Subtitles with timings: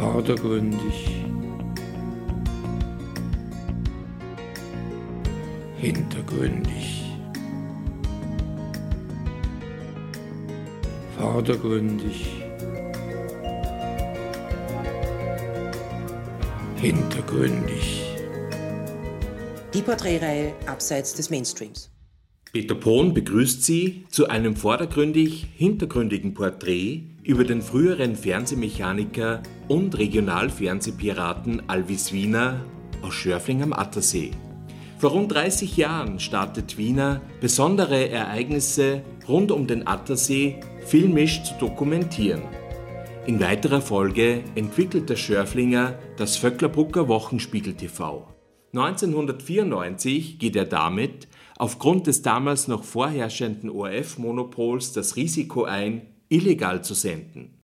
[0.00, 1.24] vordergründig,
[5.78, 7.04] hintergründig,
[11.18, 12.42] vordergründig,
[16.76, 18.02] hintergründig.
[19.72, 21.95] Die Porträtreihe abseits des Mainstreams.
[22.56, 31.68] Peter Pohn begrüßt Sie zu einem vordergründig hintergründigen Porträt über den früheren Fernsehmechaniker und Regionalfernsehpiraten
[31.68, 32.64] Alvis Wiener
[33.02, 34.30] aus Schörfling am Attersee.
[34.96, 42.40] Vor rund 30 Jahren startet Wiener besondere Ereignisse rund um den Attersee filmisch zu dokumentieren.
[43.26, 48.26] In weiterer Folge entwickelt der Schörflinger das Vöcklerbrucker Wochenspiegel TV.
[48.72, 56.94] 1994 geht er damit aufgrund des damals noch vorherrschenden ORF-Monopols das Risiko ein, illegal zu
[56.94, 57.60] senden.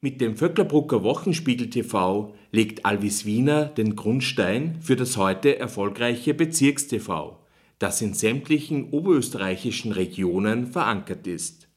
[0.00, 7.36] Mit dem Vöcklerbrucker Wochenspiegel TV legt Alvis Wiener den Grundstein für das heute erfolgreiche Bezirkstv,
[7.78, 11.68] das in sämtlichen oberösterreichischen Regionen verankert ist.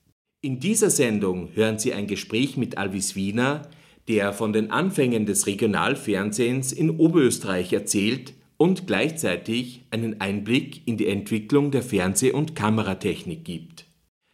[0.42, 3.70] In dieser Sendung hören Sie ein Gespräch mit Alvis Wiener,
[4.08, 11.08] der von den Anfängen des Regionalfernsehens in Oberösterreich erzählt und gleichzeitig einen Einblick in die
[11.08, 13.88] Entwicklung der Fernseh- und Kameratechnik gibt.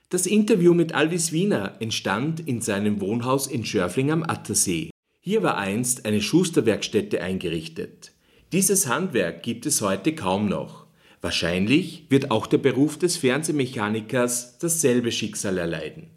[0.09, 4.89] Das Interview mit Alvis Wiener entstand in seinem Wohnhaus in Schörfling am Attersee.
[5.21, 8.11] Hier war einst eine Schusterwerkstätte eingerichtet.
[8.51, 10.87] Dieses Handwerk gibt es heute kaum noch.
[11.21, 16.07] Wahrscheinlich wird auch der Beruf des Fernsehmechanikers dasselbe Schicksal erleiden.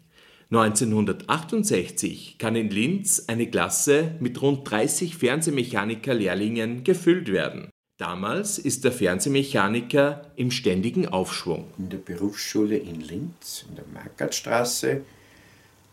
[0.49, 7.69] 1968 kann in Linz eine Klasse mit rund 30 Fernsehmechaniker-Lehrlingen gefüllt werden.
[8.01, 11.67] Damals ist der Fernsehmechaniker im ständigen Aufschwung.
[11.77, 15.01] In der Berufsschule in Linz, in der Markertstraße,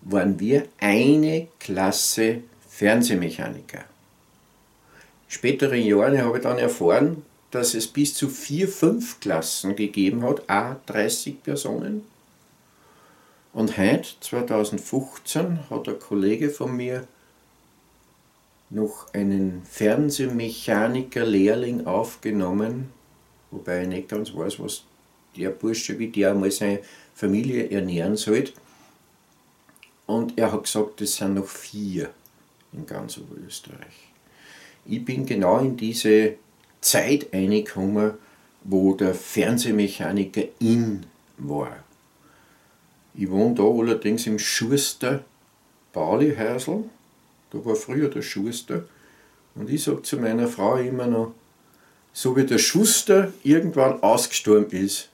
[0.00, 3.84] waren wir eine Klasse Fernsehmechaniker.
[5.28, 10.48] Späteren Jahren habe ich dann erfahren, dass es bis zu vier, fünf Klassen gegeben hat,
[10.48, 12.06] a 30 Personen.
[13.52, 17.06] Und heute, 2015, hat ein Kollege von mir
[18.70, 22.90] noch einen Fernsehmechaniker-Lehrling aufgenommen,
[23.50, 24.84] wobei ich nicht ganz weiß, was
[25.36, 26.80] der Bursche, wie der einmal seine
[27.14, 28.52] Familie ernähren sollte.
[30.06, 32.10] Und er hat gesagt, es sind noch vier
[32.72, 34.10] in ganz Oberösterreich.
[34.86, 36.36] Ich bin genau in diese
[36.80, 38.12] Zeit reingekommen,
[38.64, 41.04] wo der Fernsehmechaniker in
[41.36, 41.84] war.
[43.14, 45.24] Ich wohne da allerdings im Schuster
[45.92, 46.84] Bauli-Häusl
[47.50, 48.84] da war früher der Schuster.
[49.54, 51.34] Und ich sage zu meiner Frau immer noch,
[52.12, 55.08] so wie der Schuster irgendwann ausgestorben ist,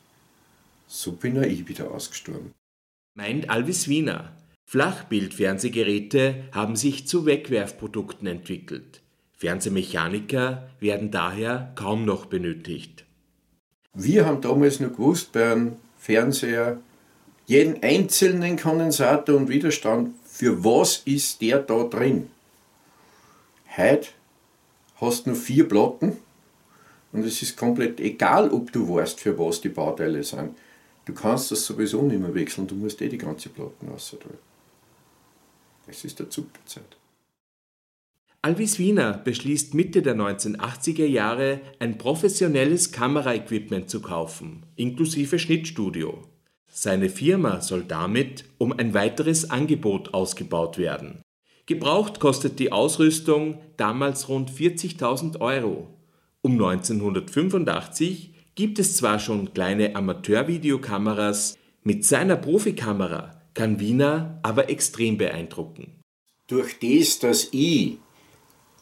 [0.87, 2.53] so bin auch ich wieder ausgestorben.
[3.15, 4.33] Meint Alvis Wiener.
[4.67, 9.03] Flachbildfernsehgeräte haben sich zu Wegwerfprodukten entwickelt.
[9.37, 13.05] Fernsehmechaniker werden daher kaum noch benötigt.
[13.93, 16.81] Wir haben damals noch gewusst, bei einem Fernseher,
[17.47, 22.28] jeden einzelnen Kondensator und Widerstand für was ist der da drin?
[23.77, 24.09] Heute
[24.97, 26.17] hast du nur vier Platten
[27.12, 30.56] und es ist komplett egal, ob du weißt, für was die Bauteile sind.
[31.05, 34.39] Du kannst das sowieso nicht mehr wechseln, du musst eh die ganze Platten ausdrücken.
[35.87, 36.97] Das ist der Zug der Zeit.
[38.43, 46.27] Alvis Wiener beschließt Mitte der 1980er Jahre, ein professionelles Kameraequipment zu kaufen, inklusive Schnittstudio.
[46.77, 51.23] Seine Firma soll damit um ein weiteres Angebot ausgebaut werden.
[51.67, 55.87] Gebraucht kostet die Ausrüstung damals rund 40.000 Euro.
[56.43, 65.17] Um 1985 gibt es zwar schon kleine Amateurvideokameras, mit seiner Profikamera kann Wiener aber extrem
[65.17, 66.01] beeindrucken.
[66.49, 67.99] Durch das, dass ich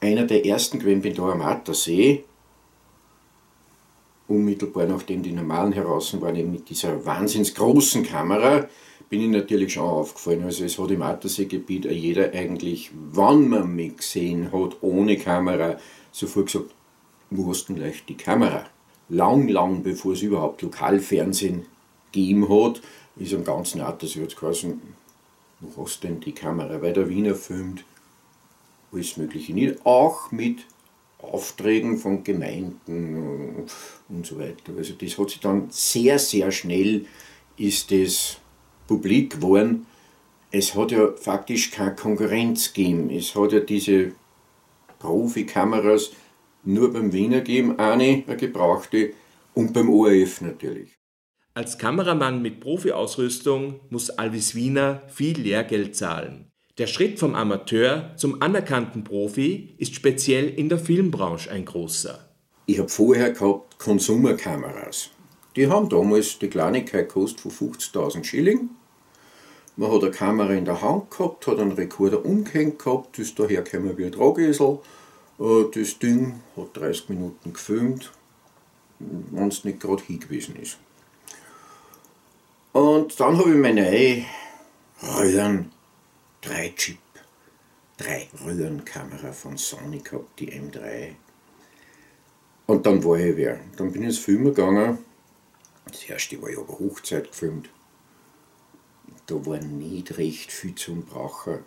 [0.01, 2.25] einer der ersten gewesen bin da am Attersee,
[4.33, 8.69] unmittelbar nachdem die normalen heraus waren, eben mit dieser wahnsinns großen Kamera,
[9.09, 10.45] bin ich natürlich schon aufgefallen.
[10.45, 15.79] Also es hat im Atterseegebiet jeder eigentlich, wann man mich gesehen hat, ohne Kamera,
[16.11, 16.71] sofort gesagt,
[17.31, 18.67] wo hast du denn gleich die Kamera?
[19.09, 21.67] Lang, lang bevor es überhaupt Lokalfernsehen
[22.11, 22.81] gegeben hat,
[23.17, 24.81] ist am ganzen Attersee jetzt geheißen,
[25.61, 26.81] wo hast du denn die Kamera?
[26.81, 27.85] Weil der Wiener filmt
[28.93, 30.61] alles Mögliche nicht, auch mit
[31.19, 33.67] Aufträgen von Gemeinden
[34.13, 34.73] und so weiter.
[34.77, 37.07] Also das hat sich dann sehr, sehr schnell
[37.57, 38.39] ist das
[38.87, 39.87] publik geworden.
[40.51, 43.11] Es hat ja faktisch keine Konkurrenz gegeben.
[43.11, 44.13] Es hat ja diese
[44.99, 46.11] Profikameras
[46.65, 49.15] nur beim Wiener gegeben, eine, eine gebrauchte,
[49.55, 50.99] und beim ORF natürlich.
[51.55, 56.51] Als Kameramann mit Profiausrüstung muss Alvis Wiener viel Lehrgeld zahlen.
[56.79, 62.32] Der Schritt vom Amateur zum anerkannten Profi ist speziell in der Filmbranche ein großer.
[62.67, 65.11] Ich habe vorher gehabt Konsumerkameras.
[65.57, 68.71] Die haben damals die Kleinigkeit gekostet von 50.000 Schilling.
[69.77, 73.39] Man hat eine Kamera in der Hand gehabt, hat einen Rekorder umgehängt gehabt, das ist
[73.39, 74.79] daher wie ein Tragesel.
[75.41, 78.13] Äh, das Ding hat 30 Minuten gefilmt,
[78.99, 80.79] wenn es nicht gerade hingewiesen ist.
[82.73, 84.25] Und dann habe ich meine
[85.03, 85.73] Röhren
[86.43, 86.99] 3 Chip,
[87.99, 91.15] 3 Röhrenkamera von Sony gehabt, die M3.
[92.73, 93.61] Und dann war ich wer.
[93.77, 94.97] Dann bin ich ins Filmen gegangen.
[95.85, 97.69] Das erste war ja aber Hochzeit gefilmt.
[99.27, 101.59] Da war nicht recht viel zum Brauchen.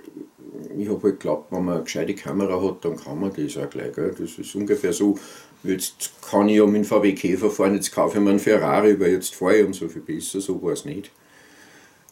[0.75, 3.69] Ich habe halt geglaubt, wenn man eine gescheite Kamera hat, dann kann man das auch
[3.69, 3.93] gleich.
[3.93, 4.15] Gell?
[4.17, 5.15] Das ist ungefähr so,
[5.61, 9.11] jetzt kann ich mit dem VW Käfer fahren, jetzt kaufe ich mir einen Ferrari, weil
[9.11, 11.11] jetzt fahre ich um so viel besser, so war es nicht.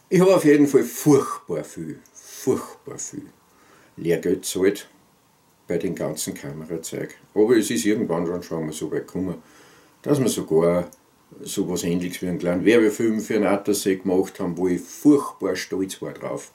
[0.08, 3.26] Ich habe auf jeden Fall furchtbar viel, furchtbar viel
[3.96, 4.88] Lehrgeld gezahlt
[5.66, 7.14] bei den ganzen Kamerazeug.
[7.34, 9.36] Aber es ist irgendwann schon, schon mal so weit gekommen,
[10.02, 10.90] dass wir sogar
[11.42, 15.56] so was ähnliches wie einen kleinen Werbefilm für einen Attersee gemacht haben, wo ich furchtbar
[15.56, 16.52] stolz war drauf,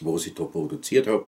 [0.00, 1.24] was ich da produziert habe.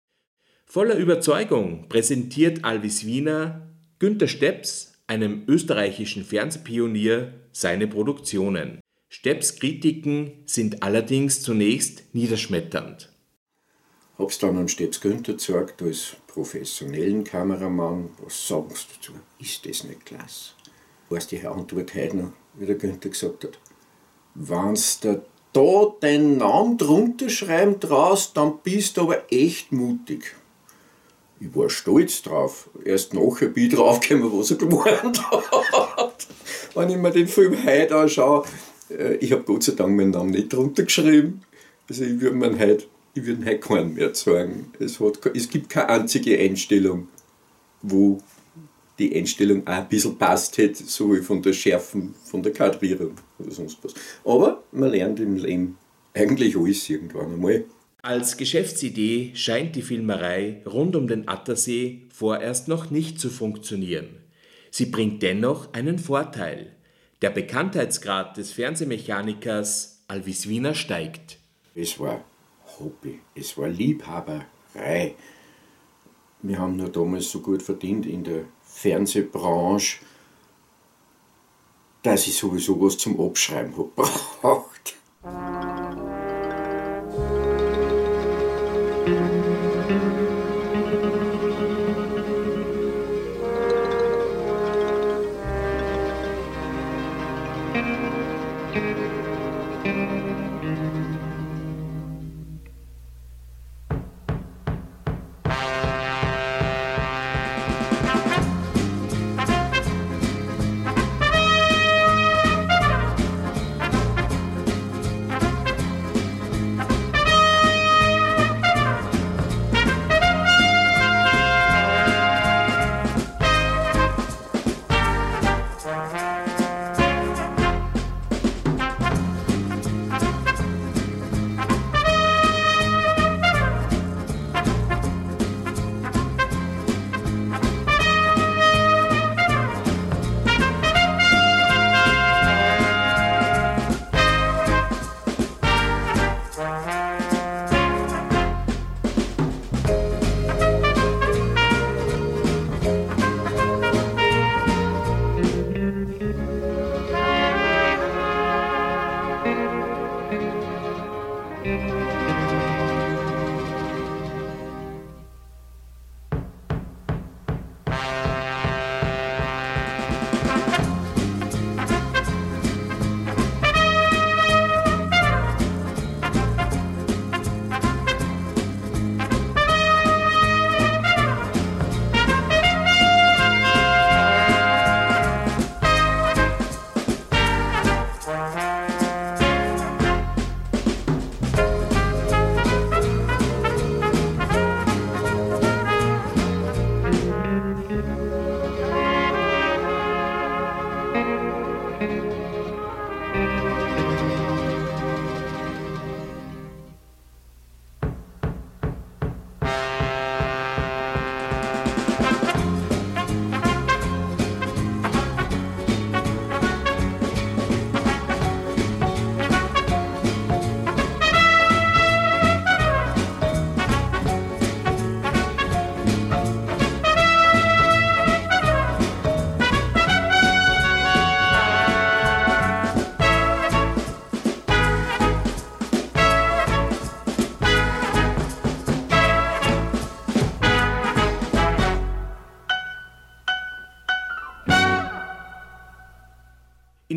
[0.66, 3.68] Voller Überzeugung präsentiert Alvis Wiener
[4.02, 8.80] Günter Stepps, einem österreichischen Fernsehpionier, seine Produktionen.
[9.10, 13.11] Stepps Kritiken sind allerdings zunächst niederschmetternd.
[14.22, 18.12] Hab's dann an Stepps Günther gezeigt als professionellen Kameramann.
[18.24, 19.20] Was sagst du dazu?
[19.40, 20.52] Ist das nicht klasse?
[21.10, 23.58] Weißt du, die Antwort heute noch, wie der Günther gesagt hat?
[24.36, 25.22] Wenn's da
[25.54, 30.36] da deinen Namen drunter schreiben traust, dann bist du aber echt mutig.
[31.40, 32.70] Ich war stolz drauf.
[32.86, 36.28] Erst nachher bin ich draufgekommen, was er gemeint hat.
[36.76, 38.46] Wenn ich mir den Film heute anschaue,
[38.92, 41.42] äh, ich habe Gott sei Dank meinen Namen nicht drunter geschrieben.
[41.90, 44.72] Also ich würde mir heute, ich würde heute keinen mehr sagen.
[44.80, 47.08] Es, hat, es gibt keine einzige Einstellung,
[47.82, 48.20] wo
[49.00, 53.16] die Einstellung auch ein bisschen passt hätte, so wie von der Schärfen, von der Kadrierung
[53.40, 53.94] oder sonst was.
[54.24, 55.78] Aber man lernt im Leben
[56.14, 57.66] eigentlich alles irgendwann einmal.
[58.04, 64.10] Als Geschäftsidee scheint die Filmerei rund um den Attersee vorerst noch nicht zu funktionieren.
[64.72, 66.76] Sie bringt dennoch einen Vorteil.
[67.22, 71.38] Der Bekanntheitsgrad des Fernsehmechanikers Alvis Wiener steigt.
[71.76, 72.24] Es war
[72.80, 75.16] Hobby, es war Liebhaberei.
[76.42, 80.00] Wir haben nur damals so gut verdient in der Fernsehbranche,
[82.02, 83.74] dass ich sowieso was zum Abschreiben
[84.42, 84.66] habe.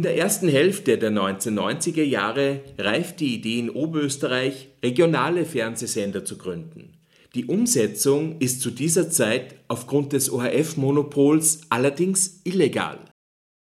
[0.04, 6.92] der ersten Hälfte der 1990er Jahre reift die Idee in Oberösterreich, regionale Fernsehsender zu gründen.
[7.34, 12.98] Die Umsetzung ist zu dieser Zeit aufgrund des ORF-Monopols allerdings illegal.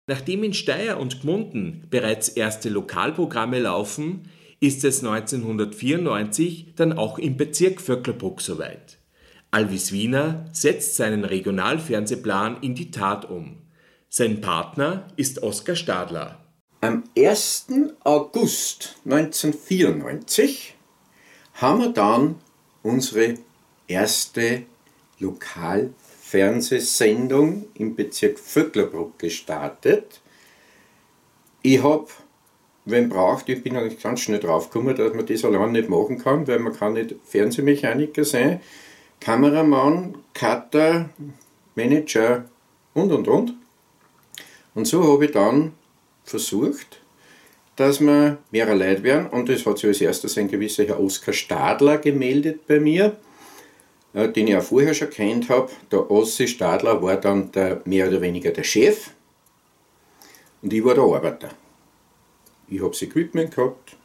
[0.07, 4.23] Nachdem in Steyr und Gmunden bereits erste Lokalprogramme laufen,
[4.59, 8.97] ist es 1994 dann auch im Bezirk Vöcklerbruck soweit.
[9.51, 13.64] Alvis Wiener setzt seinen Regionalfernsehplan in die Tat um.
[14.17, 16.39] Sein Partner ist Oskar Stadler.
[16.79, 17.67] Am 1.
[18.05, 20.73] August 1994
[21.55, 22.35] haben wir dann
[22.81, 23.33] unsere
[23.89, 24.61] erste
[25.19, 30.21] Lokalfernsehsendung im Bezirk Vöcklerbruck gestartet.
[31.61, 32.07] Ich habe,
[32.85, 36.47] wenn braucht, ich bin eigentlich ganz schnell draufgekommen, dass man das allein nicht machen kann,
[36.47, 38.61] weil man kann nicht Fernsehmechaniker sein,
[39.19, 41.09] Kameramann, Cutter,
[41.75, 42.45] Manager
[42.93, 43.64] und und und.
[44.75, 45.73] Und so habe ich dann
[46.23, 47.01] versucht,
[47.75, 49.27] dass wir mehrere Leute werden.
[49.27, 53.17] Und das hat sich als erstes ein gewisser Herr Oskar Stadler gemeldet bei mir,
[54.13, 55.71] äh, den ich auch vorher schon kennt habe.
[55.91, 59.11] Der Ossi Stadler war dann der, mehr oder weniger der Chef
[60.61, 61.49] und ich war der Arbeiter.
[62.67, 63.95] Ich habe das Equipment gehabt,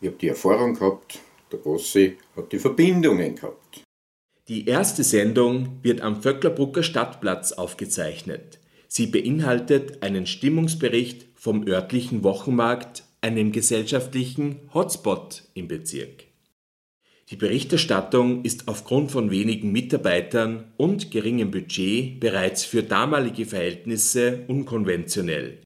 [0.00, 1.18] ich habe die Erfahrung gehabt,
[1.50, 3.82] der Ossi hat die Verbindungen gehabt.
[4.48, 8.58] Die erste Sendung wird am Vöcklerbrucker Stadtplatz aufgezeichnet.
[8.94, 16.24] Sie beinhaltet einen Stimmungsbericht vom örtlichen Wochenmarkt, einem gesellschaftlichen Hotspot im Bezirk.
[17.30, 25.62] Die Berichterstattung ist aufgrund von wenigen Mitarbeitern und geringem Budget bereits für damalige Verhältnisse unkonventionell.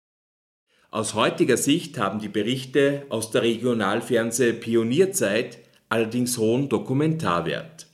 [0.92, 7.88] Aus heutiger Sicht haben die Berichte aus der Regionalfernseh-Pionierzeit allerdings hohen Dokumentarwert.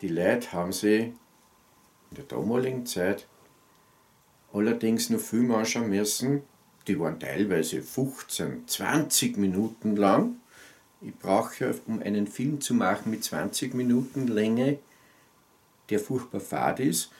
[0.00, 1.12] Die Leute haben sie
[2.10, 3.28] in der damaligen Zeit
[4.52, 6.42] allerdings noch Filme anschauen müssen,
[6.86, 10.36] die waren teilweise 15, 20 Minuten lang.
[11.00, 14.78] Ich brauche um einen Film zu machen mit 20 Minuten Länge,
[15.90, 17.10] der furchtbar fad ist,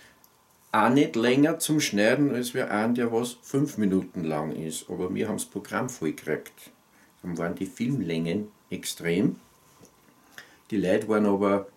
[0.73, 4.91] auch nicht länger zum Schneiden als wir einen, der was 5 Minuten lang ist.
[4.91, 6.71] Aber wir haben das Programm voll gekriegt.
[7.23, 9.37] Dann waren die Filmlängen extrem.
[10.71, 11.69] Die Leute waren aber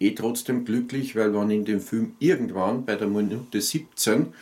[0.00, 4.34] eh trotzdem glücklich, weil wenn in dem Film irgendwann bei der Minute 17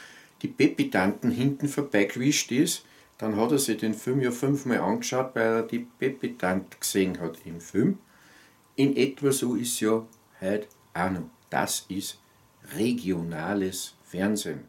[0.42, 2.84] die Pepitanten hinten vorbeigewischt ist,
[3.18, 7.38] dann hat er sich den Film ja fünfmal angeschaut, weil er die Pepitant gesehen hat
[7.44, 7.98] im Film.
[8.74, 10.06] In etwa so ist ja
[10.40, 11.30] heute auch noch.
[11.48, 12.18] Das ist
[12.76, 14.68] regionales Fernsehen.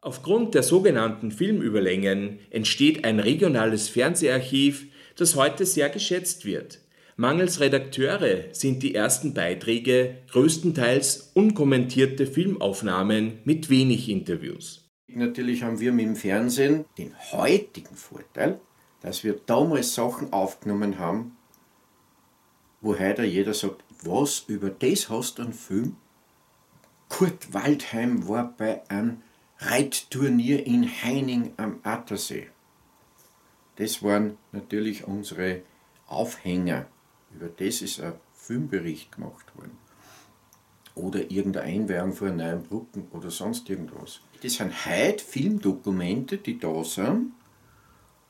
[0.00, 4.86] Aufgrund der sogenannten Filmüberlängen entsteht ein regionales Fernseharchiv,
[5.16, 6.80] das heute sehr geschätzt wird.
[7.18, 14.86] Mangels Redakteure sind die ersten Beiträge größtenteils unkommentierte Filmaufnahmen mit wenig Interviews.
[15.06, 18.60] Natürlich haben wir mit dem Fernsehen den heutigen Vorteil,
[19.00, 21.38] dass wir damals Sachen aufgenommen haben,
[22.82, 25.96] wo heute jeder sagt, was, über das hast du einen Film?
[27.08, 29.22] Kurt Waldheim war bei einem
[29.58, 32.48] Reitturnier in Heining am Attersee.
[33.76, 35.62] Das waren natürlich unsere
[36.08, 36.88] Aufhänger
[37.36, 39.78] über das ist ein Filmbericht gemacht worden.
[40.94, 44.20] Oder irgendeine Einweihung von neuen Brücken oder sonst irgendwas.
[44.42, 47.32] Das sind heute Filmdokumente, die da sind,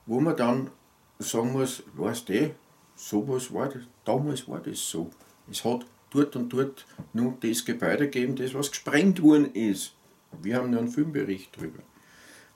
[0.06, 0.70] wo man dann
[1.18, 2.54] sagen muss, weißt du,
[2.96, 5.10] sowas war das, damals war das so.
[5.50, 9.94] Es hat dort und dort nur das Gebäude gegeben, das was gesprengt worden ist.
[10.42, 11.82] Wir haben nur einen Filmbericht darüber.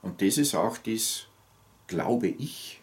[0.02, 1.26] Und das ist auch das,
[1.86, 2.79] glaube ich,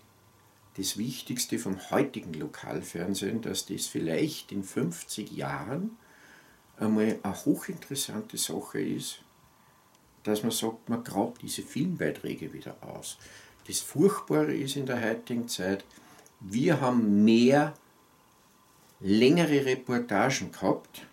[0.78, 5.98] das Wichtigste vom heutigen Lokalfernsehen, dass das vielleicht in 50 Jahren
[6.78, 9.20] einmal eine hochinteressante Sache ist,
[10.24, 13.18] dass man sagt, man grabt diese Filmbeiträge wieder aus.
[13.68, 15.84] Das Furchtbare ist in der heutigen Zeit,
[16.40, 17.74] wir haben mehr
[19.00, 21.08] längere Reportagen gehabt.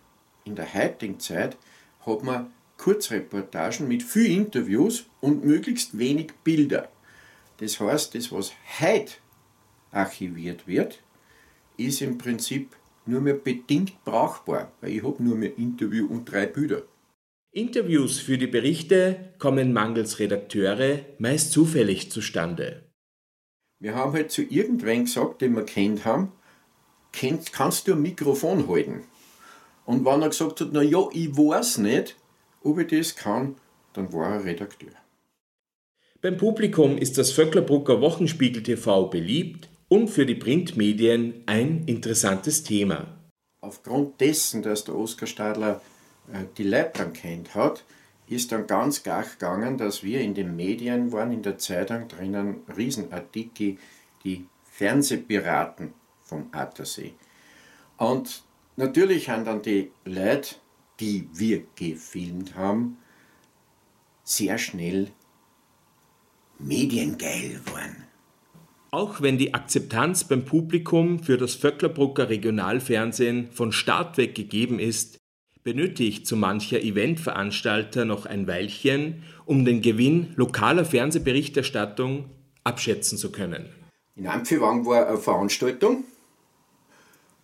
[0.45, 1.57] In der heutigen Zeit
[2.05, 6.91] hat man Kurzreportagen mit viel Interviews und möglichst wenig Bilder.
[7.59, 9.15] Das heißt, das, was heute
[9.95, 11.03] archiviert wird,
[11.77, 16.47] ist im Prinzip nur mehr bedingt brauchbar, weil ich habe nur mehr Interview und drei
[16.47, 16.83] Bilder.
[17.53, 22.83] Interviews für die Berichte kommen mangels Redakteure meist zufällig zustande.
[23.79, 26.33] Wir haben halt zu irgendwen gesagt, den wir kennt haben,
[27.13, 29.05] kannst, kannst du ein Mikrofon halten?
[29.85, 32.17] Und wenn er gesagt hat, na ja, ich weiß nicht,
[32.63, 33.57] ob ich das kann,
[33.93, 34.93] dann war er Redakteur.
[36.23, 43.17] Beim Publikum ist das Vöcklerbrucker Wochenspiegel TV beliebt, und für die Printmedien ein interessantes Thema.
[43.61, 45.81] Aufgrund dessen, dass der Oskar Stadler
[46.33, 46.69] äh, die
[47.13, 47.85] kennt hat,
[48.27, 52.63] ist dann ganz gach gegangen, dass wir in den Medien waren, in der Zeitung drinnen,
[52.77, 53.77] Riesenartikel,
[54.25, 57.13] die Fernsehpiraten vom Attersee.
[57.97, 58.43] Und
[58.75, 60.57] natürlich haben dann die Leute,
[60.99, 62.97] die wir gefilmt haben,
[64.25, 65.13] sehr schnell
[66.59, 68.14] mediengeil waren.
[68.95, 75.19] Auch wenn die Akzeptanz beim Publikum für das Vöcklerbrucker Regionalfernsehen von Start weg gegeben ist,
[75.65, 82.27] benötigt so mancher Eventveranstalter noch ein Weilchen, um den Gewinn lokaler Fernsehberichterstattung
[82.63, 83.69] abschätzen zu können.
[84.15, 86.05] In Ampfewang war eine Veranstaltung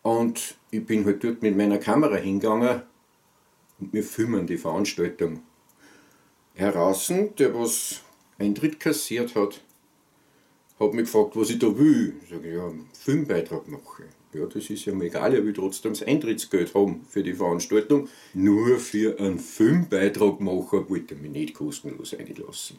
[0.02, 2.82] und ich bin halt dort mit meiner Kamera hingegangen
[3.80, 5.42] und wir filmen die Veranstaltung.
[6.54, 8.02] Heraus, der was
[8.38, 9.60] Eintritt kassiert hat,
[10.80, 12.14] hat mich gefragt, was ich da will.
[12.22, 14.04] Ich sage, ja, einen Filmbeitrag mache.
[14.32, 18.08] Ja, das ist ja mir egal, ich will trotzdem das Eintrittsgeld haben für die Veranstaltung.
[18.32, 22.78] Nur für einen Filmbeitrag machen wollte er mich nicht kostenlos einlassen.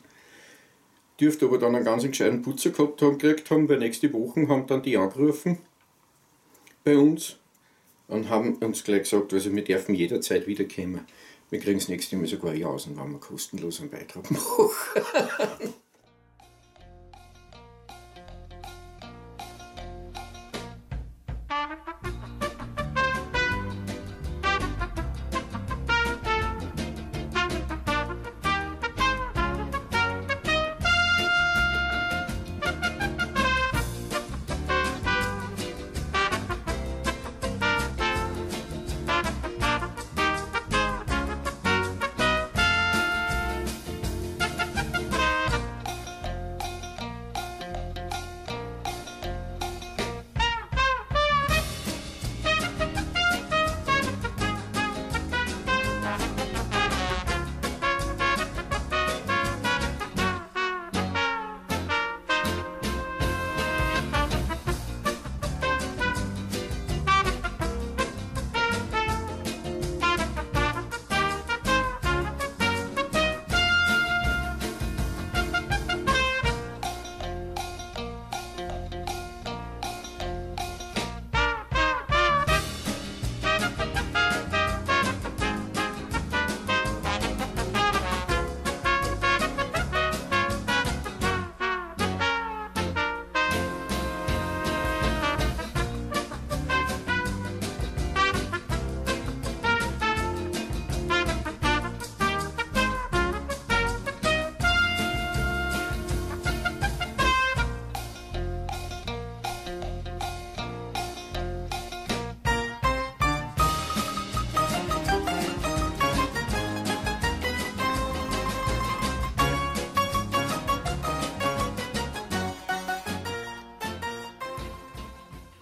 [1.20, 4.65] Dürfte aber dann einen ganz gescheiten Putzer gehabt haben, gekriegt haben, weil nächste Woche haben
[4.65, 5.60] dann die angerufen
[6.84, 7.38] bei uns
[8.08, 11.01] und haben uns gleich gesagt, also wir dürfen jederzeit wiederkommen.
[11.50, 14.70] Wir kriegen das nächste Mal sogar Jausen, wenn wir kostenlos einen Beitrag machen.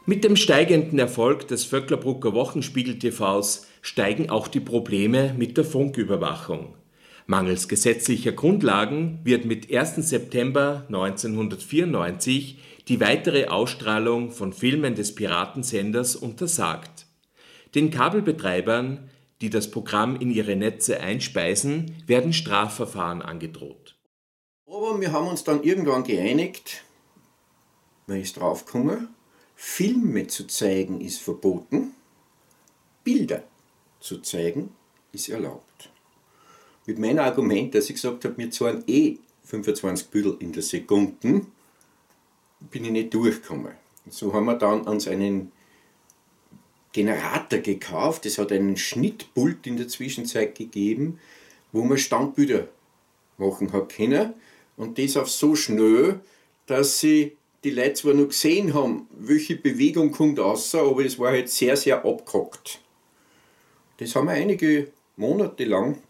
[0.10, 6.74] Mit dem steigenden Erfolg des Vöcklerbrucker Wochenspiegel TVs steigen auch die Probleme mit der Funküberwachung.
[7.28, 9.98] Mangels gesetzlicher Grundlagen wird mit 1.
[9.98, 17.06] September 1994 die weitere Ausstrahlung von Filmen des Piratensenders untersagt.
[17.76, 23.96] Den Kabelbetreibern, die das Programm in ihre Netze einspeisen, werden Strafverfahren angedroht.
[24.66, 26.84] Aber wir haben uns dann irgendwann geeinigt,
[28.08, 29.10] man ist draufgekommen,
[29.62, 31.94] Filme zu zeigen ist verboten,
[33.04, 33.44] Bilder
[34.00, 34.74] zu zeigen
[35.12, 35.90] ist erlaubt.
[36.86, 41.42] Mit meinem Argument, dass ich gesagt habe, wir zahlen eh 25 Büdel in der Sekunde,
[42.72, 43.74] bin ich nicht durchgekommen.
[44.10, 45.52] so haben wir dann uns einen
[46.94, 51.20] Generator gekauft, es hat einen Schnittpult in der Zwischenzeit gegeben,
[51.74, 52.70] wo man Standbilder
[53.38, 54.36] machen hat können
[54.78, 56.22] und das auf so schnell,
[56.66, 61.32] dass sie die Leute zwar noch gesehen haben, welche Bewegung kommt raus, aber es war
[61.32, 62.80] halt sehr, sehr abgehackt.
[63.98, 66.02] Das haben wir einige Monate lang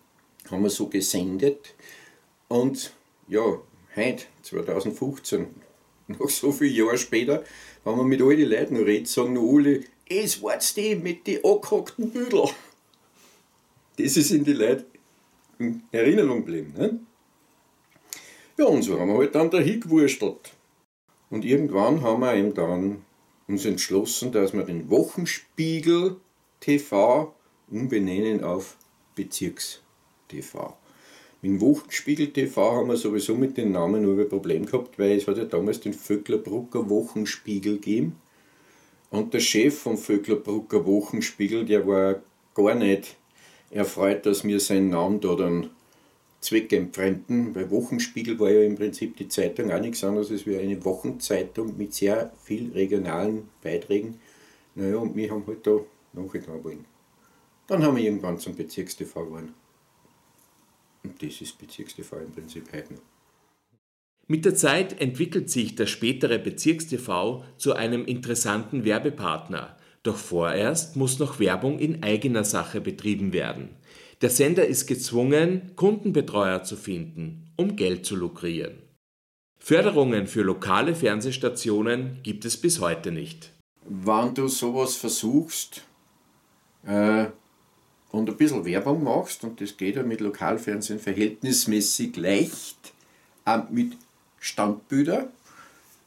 [0.52, 1.74] haben wir so gesendet
[2.48, 2.94] und
[3.28, 3.60] ja,
[3.96, 5.48] heute, 2015,
[6.08, 7.44] noch so viele Jahre später,
[7.84, 11.44] wenn wir mit all den Leuten reden, sagen noch alle, es war's die mit den
[11.44, 12.46] angehackten Büdel.
[13.98, 14.86] Das ist in die Leute
[15.58, 16.74] in Erinnerung geblieben.
[16.78, 17.00] Ne?
[18.58, 20.54] Ja, und so haben wir halt dann da hingewurstelt.
[21.30, 23.04] Und irgendwann haben wir eben dann
[23.48, 26.18] uns entschlossen, dass wir den Wochenspiegel
[26.60, 27.34] TV
[27.70, 28.78] umbenennen auf
[29.16, 29.82] Bezirks
[30.28, 30.78] TV.
[31.42, 35.18] Mit dem Wochenspiegel TV haben wir sowieso mit den Namen nur ein Problem gehabt, weil
[35.18, 38.16] es hat ja damals den Vöcklerbrucker Wochenspiegel gegeben.
[39.10, 42.22] Und der Chef vom Vöcklerbrucker Wochenspiegel, der war
[42.54, 43.16] gar nicht
[43.72, 45.70] erfreut, dass wir seinen Namen da dann
[46.42, 50.84] zweckentfremden, weil Wochenspiegel war ja im Prinzip die Zeitung auch nichts anderes als wie eine
[50.86, 54.20] Wochenzeitung mit sehr viel regionalen Beiträgen.
[54.76, 55.80] Naja, und wir haben halt da
[56.14, 56.86] nachgetan wollen.
[57.68, 59.54] Dann haben wir irgendwann zum Bezirkstv geworden.
[61.04, 63.02] Und das ist Bezirkstv im Prinzip heute noch.
[64.28, 69.76] Mit der Zeit entwickelt sich der spätere Bezirkstv zu einem interessanten Werbepartner.
[70.04, 73.70] Doch vorerst muss noch Werbung in eigener Sache betrieben werden.
[74.22, 78.82] Der Sender ist gezwungen, Kundenbetreuer zu finden, um Geld zu lukrieren.
[79.60, 83.54] Förderungen für lokale Fernsehstationen gibt es bis heute nicht.
[83.86, 85.84] Wenn du sowas versuchst
[86.86, 87.28] äh,
[88.12, 92.94] und ein bisschen Werbung machst, und das geht ja mit Lokalfernsehen verhältnismäßig leicht,
[93.46, 93.96] äh, mit
[94.42, 95.30] Standbilder,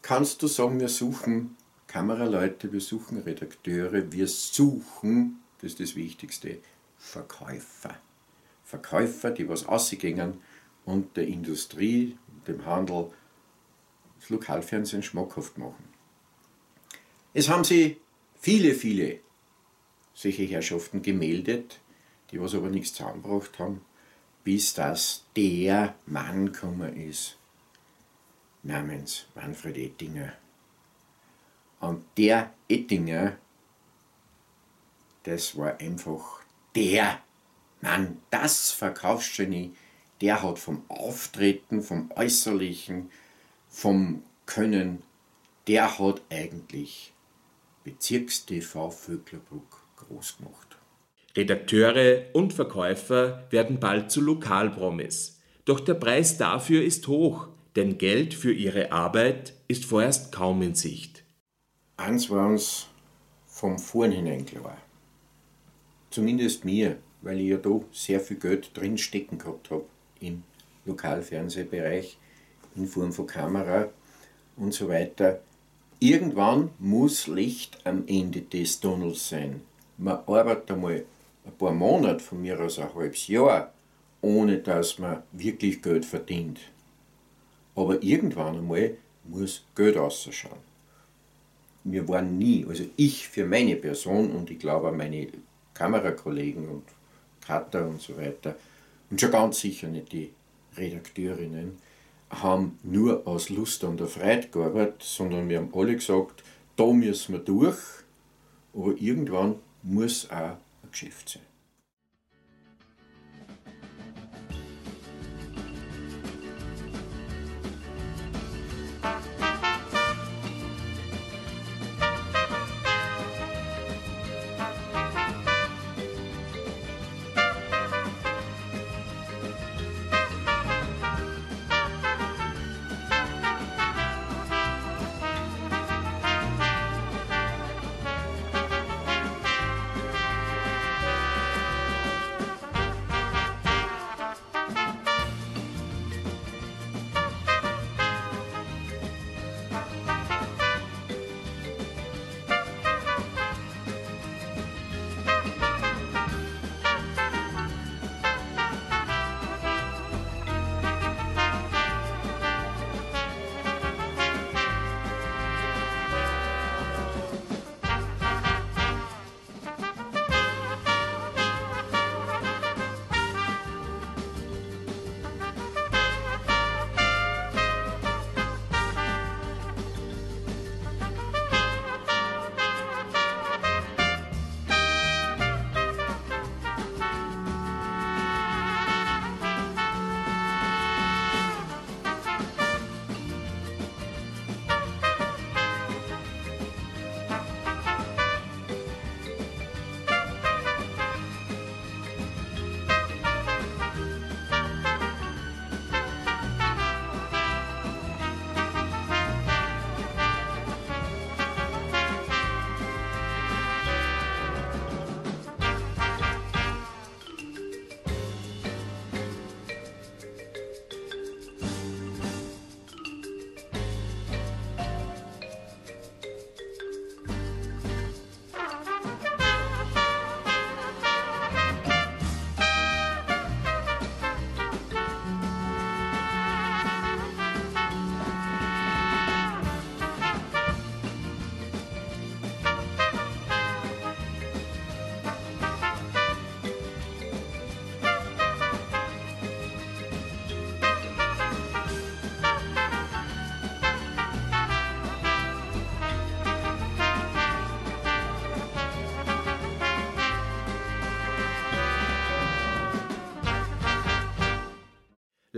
[0.02, 6.58] kannst du sagen, wir suchen Kameraleute, wir suchen Redakteure, wir suchen, das ist das Wichtigste,
[7.02, 7.96] Verkäufer.
[8.64, 10.40] Verkäufer, die was ausgehen
[10.86, 13.10] und der Industrie, dem Handel,
[14.18, 15.84] das Lokalfernsehen schmackhaft machen.
[17.34, 17.98] Es haben sich
[18.40, 19.18] viele, viele
[20.14, 21.80] solche Herrschaften gemeldet,
[22.30, 23.84] die was aber nichts zusammengebracht haben,
[24.44, 27.36] bis das der Mann gekommen ist,
[28.62, 30.32] namens Manfred Ettinger.
[31.80, 33.36] Und der Ettinger,
[35.24, 36.41] das war einfach
[36.74, 37.20] der
[37.80, 39.72] Mann, das Verkaufsgenie,
[40.20, 43.10] der hat vom Auftreten, vom Äußerlichen,
[43.68, 45.02] vom Können,
[45.66, 47.12] der hat eigentlich
[47.84, 50.78] Bezirkstv Vöcklerbruck groß gemacht.
[51.36, 55.40] Redakteure und Verkäufer werden bald zu Lokalpromis.
[55.64, 60.74] Doch der Preis dafür ist hoch, denn Geld für ihre Arbeit ist vorerst kaum in
[60.74, 61.24] Sicht.
[61.96, 62.88] Eins war uns
[63.46, 64.76] vom Vornherein klar
[66.12, 69.84] zumindest mir, weil ich ja da sehr viel Geld drin stecken gehabt habe
[70.20, 70.42] im
[70.84, 72.18] Lokalfernsehbereich
[72.76, 73.88] in Form von Kamera
[74.56, 75.40] und so weiter.
[75.98, 79.60] Irgendwann muss Licht am Ende des Tunnels sein.
[79.98, 81.04] Man arbeitet einmal
[81.44, 83.72] ein paar Monate, von mir aus ein halbes Jahr,
[84.20, 86.60] ohne dass man wirklich Geld verdient.
[87.74, 90.58] Aber irgendwann einmal muss Geld ausschauen.
[91.84, 95.28] Wir waren nie, also ich für meine Person und ich glaube auch meine
[95.74, 96.84] Kamerakollegen und
[97.44, 98.56] Cutter und so weiter,
[99.10, 100.30] und schon ganz sicher nicht die
[100.76, 101.78] Redakteurinnen,
[102.30, 106.42] haben nur aus Lust an der Freude gearbeitet, sondern wir haben alle gesagt,
[106.76, 107.78] da müssen wir durch,
[108.74, 111.51] aber irgendwann muss auch ein Geschäft sein.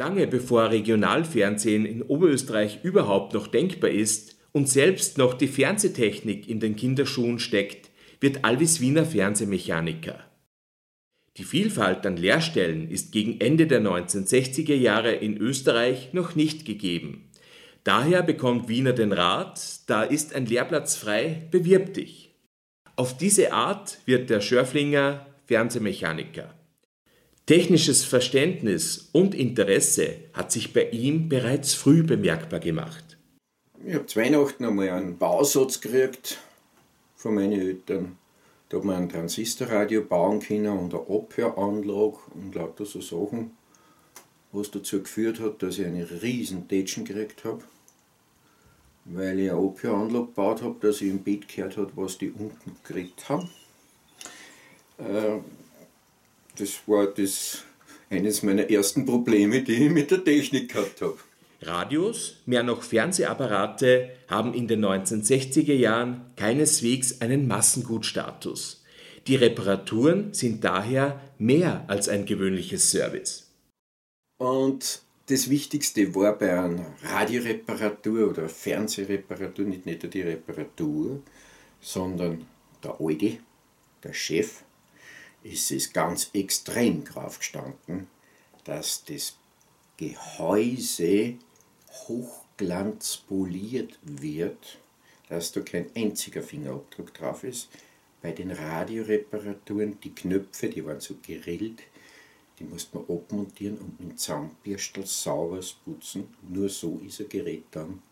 [0.04, 6.60] Lange bevor Regionalfernsehen in Oberösterreich überhaupt noch denkbar ist und selbst noch die Fernsehtechnik in
[6.60, 7.88] den Kinderschuhen steckt,
[8.20, 10.22] wird Alvis Wiener Fernsehmechaniker.
[11.38, 17.30] Die Vielfalt an Lehrstellen ist gegen Ende der 1960er Jahre in Österreich noch nicht gegeben.
[17.82, 22.34] Daher bekommt Wiener den Rat, da ist ein Lehrplatz frei, bewirb dich.
[22.94, 26.52] Auf diese Art wird der Schörflinger Fernsehmechaniker.
[27.46, 33.18] Technisches Verständnis und Interesse hat sich bei ihm bereits früh bemerkbar gemacht.
[33.84, 36.38] Ich habe zu Weihnachten einmal einen Bausatz gekriegt
[37.16, 38.16] von meinen Eltern.
[38.70, 43.50] Da hat man ein Transistorradio bauen können und eine Abhöranlage und lauter so Sachen,
[44.52, 47.62] was dazu geführt hat, dass ich eine riesen Tätschen gekriegt habe.
[49.04, 52.74] Weil ich eine Abhöranlage gebaut habe, dass ich im Bett gehört habe, was die unten
[52.82, 53.50] gekriegt haben.
[54.96, 55.40] Äh,
[56.56, 57.64] das war das
[58.10, 61.18] eines meiner ersten Probleme, die ich mit der Technik gehabt habe.
[61.62, 68.82] Radios, mehr noch Fernsehapparate, haben in den 1960er Jahren keineswegs einen Massengutstatus.
[69.26, 73.50] Die Reparaturen sind daher mehr als ein gewöhnliches Service.
[74.38, 81.22] Und das Wichtigste war bei einer Radioreparatur oder Fernsehreparatur nicht, nicht die Reparatur,
[81.80, 82.46] sondern
[82.82, 83.38] der Alte,
[84.02, 84.63] der Chef,
[85.44, 88.08] ist es ganz extrem drauf gestanden,
[88.64, 89.36] dass das
[89.96, 91.34] Gehäuse
[92.08, 94.78] hochglanzpoliert wird,
[95.28, 97.68] dass da kein einziger Fingerabdruck drauf ist.
[98.22, 101.82] Bei den Radioreparaturen, die Knöpfe, die waren so gerillt,
[102.58, 106.34] die musste man abmontieren und mit Zahnbürstel sauber putzen.
[106.48, 108.02] Nur so ist ein Gerät dann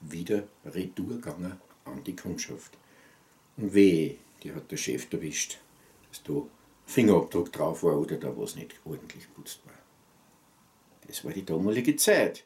[0.00, 1.18] wieder retour
[1.84, 2.76] an die Kundschaft.
[3.56, 5.58] Und weh, die hat der Chef erwischt,
[6.10, 6.42] dass da
[6.92, 9.72] Fingerabdruck drauf war oder da was nicht ordentlich putzt war.
[11.06, 12.44] Das war die damalige Zeit.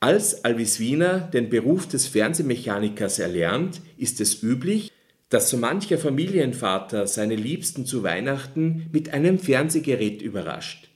[0.00, 4.92] Als Alvis Wiener den Beruf des Fernsehmechanikers erlernt, ist es üblich,
[5.28, 10.90] dass so mancher Familienvater seine Liebsten zu Weihnachten mit einem Fernsehgerät überrascht.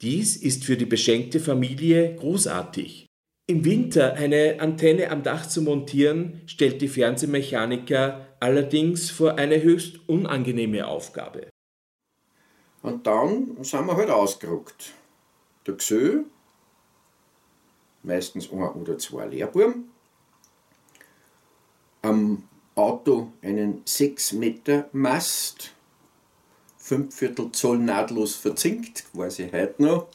[0.00, 3.06] Dies ist für die beschenkte Familie großartig.
[3.46, 10.08] Im Winter eine Antenne am Dach zu montieren, stellt die Fernsehmechaniker allerdings vor eine höchst
[10.08, 11.48] unangenehme Aufgabe.
[12.86, 14.92] Und dann sind wir halt ausgerückt.
[15.66, 16.22] Der Gsö
[18.04, 19.90] meistens ein oder zwei Lehrbuben,
[22.02, 22.44] am
[22.76, 25.72] Auto einen 6 Meter Mast,
[26.78, 30.06] 5 Viertel Zoll nahtlos verzinkt, ich heute noch.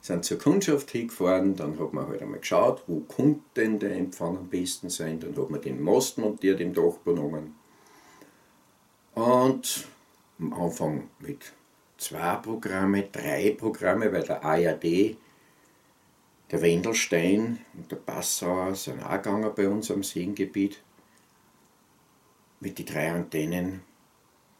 [0.00, 4.36] Sind zur Kundschaft hingefahren, dann hat man halt einmal geschaut, wo kommt denn der Empfang
[4.36, 7.54] am besten sein, dann hat man den Mast montiert im Dach genommen.
[9.14, 9.86] Und
[10.38, 11.52] am Anfang mit
[11.98, 15.16] zwei Programme, drei Programme, weil der ARD
[16.50, 20.80] der Wendelstein und der Passauer sind auch gegangen bei uns am Seengebiet.
[22.60, 23.82] Mit den drei Antennen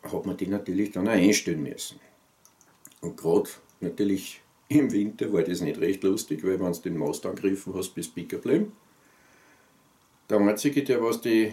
[0.03, 2.01] hat man die natürlich dann auch einstellen müssen.
[3.01, 7.25] Und gerade natürlich im Winter war das nicht recht lustig, weil wenn du den Mast
[7.25, 8.73] angegriffen hast, bis Picker bleiben.
[10.29, 11.53] Der einzige, der was die,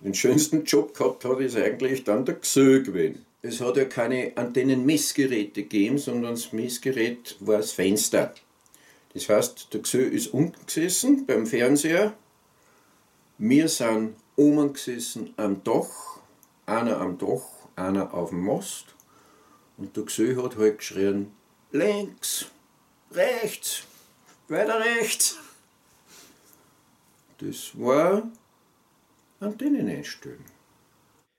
[0.00, 3.24] den schönsten Job gehabt hat, ist eigentlich dann der Gsö gewesen.
[3.44, 8.32] Es hat ja keine Antennenmessgeräte gegeben, sondern das Messgerät war das Fenster.
[9.14, 12.14] Das heißt, der Gsö ist unten gesessen beim Fernseher,
[13.38, 16.20] wir sind oben gesessen am Dach,
[16.66, 17.42] einer am Dach,
[17.74, 18.86] einer auf dem Mast
[19.76, 21.32] und der Gsö hat halt geschrien,
[21.72, 22.46] links,
[23.10, 23.82] rechts,
[24.46, 25.38] weiter rechts.
[27.38, 28.30] Das war
[29.40, 30.44] Antennen einstellen.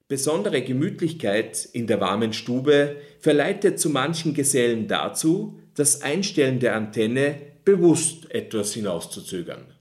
[0.08, 7.40] Besondere Gemütlichkeit in der warmen Stube verleitet zu manchen Gesellen dazu, das Einstellen der Antenne
[7.64, 9.74] bewusst etwas hinauszuzögern.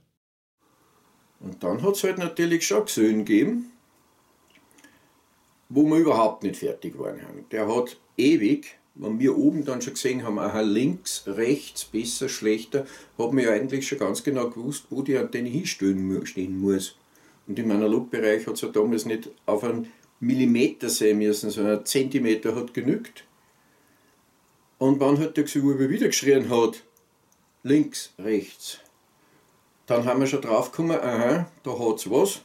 [1.39, 3.71] Und dann hat es halt natürlich schon Gesellen gegeben,
[5.67, 7.19] wo wir überhaupt nicht fertig waren.
[7.51, 12.85] Der hat ewig, wenn wir oben dann schon gesehen haben, aha, links, rechts, besser, schlechter,
[13.17, 16.95] hat man ja eigentlich schon ganz genau gewusst, wo die Antenne hinstehen muss.
[17.45, 19.87] Und im Analogbereich hat es ja damals nicht auf einen
[20.25, 23.25] Millimeter sein müssen, sondern ein Zentimeter hat genügt.
[24.77, 26.83] Und wann hat der Gesuche wieder geschrien hat,
[27.63, 28.79] links, rechts.
[29.85, 32.41] Dann haben wir schon drauf gekommen, aha, da hat es was.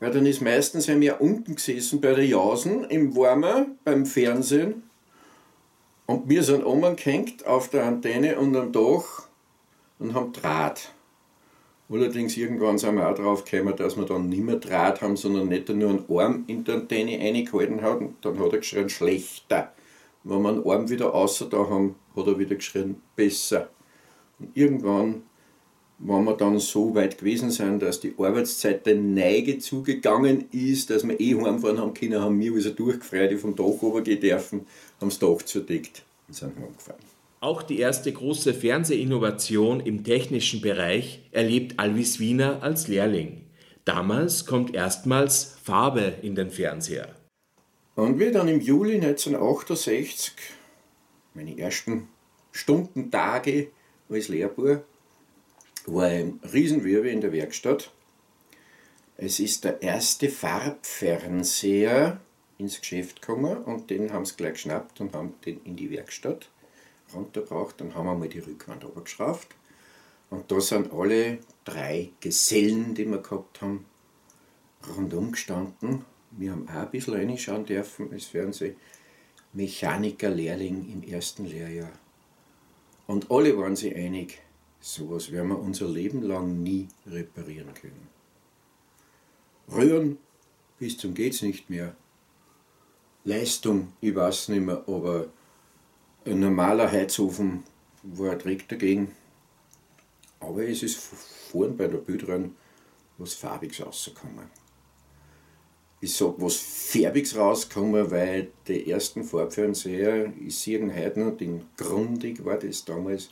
[0.00, 4.82] Weil dann ist meistens haben wir unten gesessen bei der Jausen im Warmer beim Fernsehen
[6.10, 9.28] und wir sind oben gehängt auf der Antenne und am Dach
[10.00, 10.92] und haben Draht.
[11.92, 15.48] Allerdings irgendwann sind wir auch drauf gekommen, dass wir dann nicht mehr Draht haben, sondern
[15.48, 18.16] nicht nur einen Arm in der Antenne reingehalten haben.
[18.20, 19.72] Dann hat er geschrien, schlechter.
[20.22, 23.70] wenn wir einen Arm wieder außer da haben, hat er wieder geschrien, besser.
[24.38, 25.22] Und irgendwann,
[25.98, 31.06] wenn wir dann so weit gewesen sind, dass die Arbeitszeit der Neige zugegangen ist, dass
[31.06, 34.60] wir eh heimfahren haben können, haben wir also durchgefreut, die vom Dach runtergehen dürfen,
[35.00, 37.19] haben das Dach zerdeckt und sind heimgefahren.
[37.42, 43.46] Auch die erste große Fernsehinnovation im technischen Bereich erlebt Alvis Wiener als Lehrling.
[43.86, 47.14] Damals kommt erstmals Farbe in den Fernseher.
[47.96, 50.34] Und wie dann im Juli 1968
[51.32, 52.08] meine ersten
[52.52, 53.68] Stundentage
[54.10, 54.84] als Lehrbuhr
[55.86, 57.90] war ein Riesenwirbel in der Werkstatt.
[59.16, 62.20] Es ist der erste Farbfernseher
[62.58, 66.50] ins Geschäft gekommen und den haben sie gleich geschnappt und haben den in die Werkstatt
[67.14, 67.80] runtergebracht.
[67.80, 69.54] Dann haben wir mal die Rückwand runtergeschraubt.
[70.30, 73.84] Und da sind alle drei Gesellen, die wir gehabt haben,
[74.96, 76.04] rundum gestanden.
[76.30, 81.90] Wir haben auch ein bisschen reinschauen dürfen als Fernsehmechaniker-Lehrling im ersten Lehrjahr.
[83.08, 84.40] Und alle waren sich einig,
[84.80, 88.08] sowas werden wir unser Leben lang nie reparieren können.
[89.72, 90.18] Rühren
[90.78, 91.96] bis zum geht's nicht mehr.
[93.24, 95.26] Leistung, ich weiß nicht mehr, aber
[96.24, 97.64] ein normaler Heizofen
[98.02, 99.12] war direkt dagegen.
[100.38, 102.54] Aber es ist vorn bei der Bildrein
[103.18, 104.46] was Farbiges rausgekommen.
[106.00, 111.66] Ich sage was Farbiges rausgekommen, weil die ersten Farbfernseher, ich sehe den heute noch, den
[111.76, 113.30] Grundig war das damals,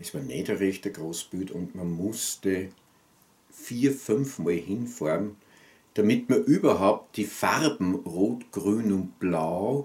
[0.00, 2.70] es war nicht ein rechter Großbild und man musste
[3.50, 5.36] vier, fünf Mal hinfahren,
[5.94, 9.84] damit man überhaupt die Farben Rot, Grün und Blau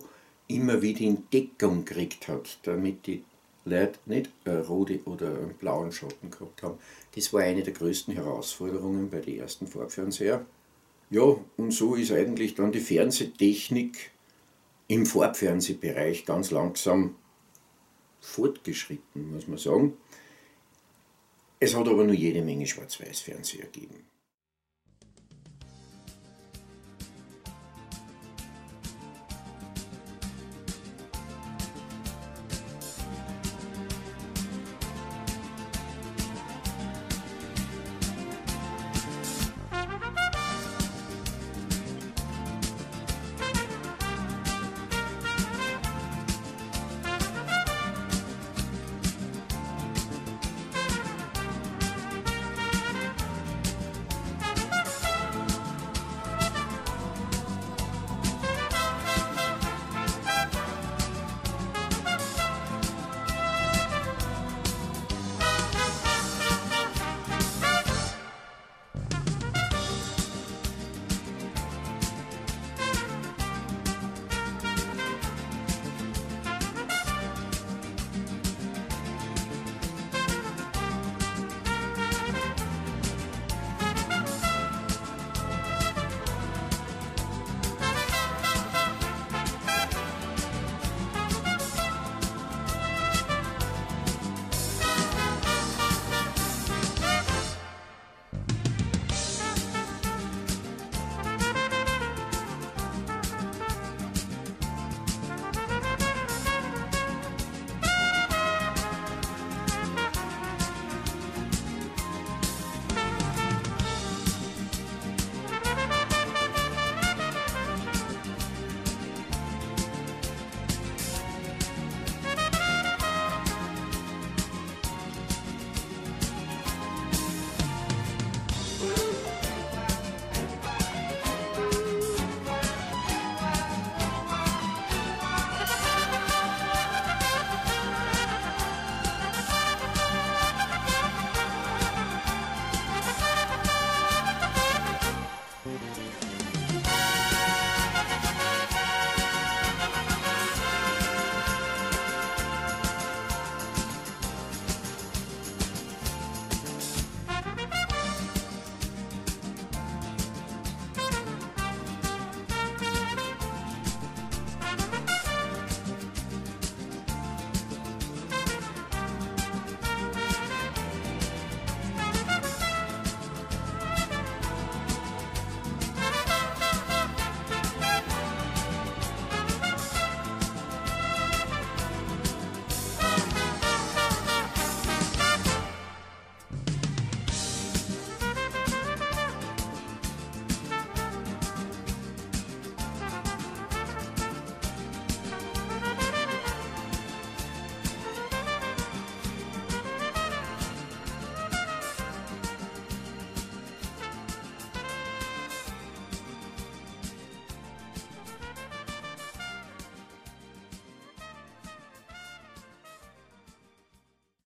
[0.54, 3.24] immer wieder in Deckung gekriegt hat, damit die
[3.66, 6.78] Leute nicht eine rote oder einen blauen Schatten gehabt haben.
[7.16, 10.46] Das war eine der größten Herausforderungen bei den ersten Farbfernseher.
[11.10, 14.12] Ja, und so ist eigentlich dann die Fernsehtechnik
[14.88, 17.16] im Farbfernsehbereich ganz langsam
[18.20, 19.98] fortgeschritten, muss man sagen.
[21.60, 24.04] Es hat aber nur jede Menge Schwarz-Weiß-Fernseher gegeben.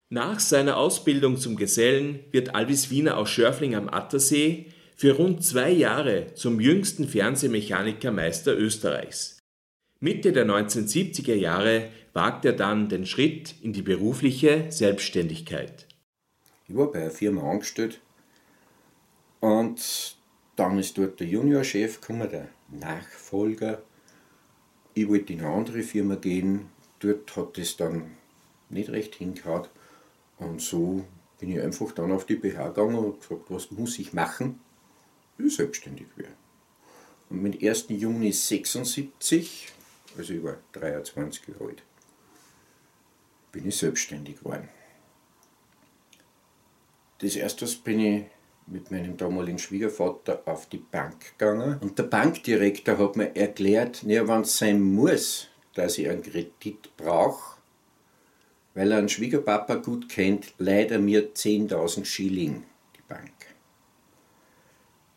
[0.10, 5.70] Nach seiner Ausbildung zum Gesellen wird Alvis Wiener aus Schörfling am Attersee für rund zwei
[5.70, 9.38] Jahre zum jüngsten Fernsehmechanikermeister Österreichs.
[9.99, 15.88] Mitte der 1970er Jahre wagt er dann den Schritt in die berufliche Selbstständigkeit.
[16.70, 17.99] Ich war bei einer Firma angestellt
[19.41, 20.16] und
[20.55, 23.82] dann ist dort der Juniorchef gekommen, der Nachfolger.
[24.93, 28.12] Ich wollte in eine andere Firma gehen, dort hat es dann
[28.70, 29.68] nicht recht hingehauen
[30.39, 31.05] und so
[31.39, 34.59] bin ich einfach dann auf die BH gegangen und gesagt, was muss ich machen?
[35.38, 36.35] Ich selbstständig werden.
[37.29, 37.85] Und mit 1.
[37.89, 39.67] Juni 76,
[40.17, 41.83] also ich war 23 Jahre alt,
[43.51, 44.69] bin ich selbstständig geworden.
[47.19, 48.25] Das erste bin ich
[48.67, 54.41] mit meinem damaligen Schwiegervater auf die Bank gegangen und der Bankdirektor hat mir erklärt, wenn
[54.41, 57.57] es sein muss, dass ich einen Kredit brauche,
[58.78, 62.63] weil er einen Schwiegerpapa gut kennt, leiht er mir 10.000 Schilling,
[62.95, 63.32] die Bank.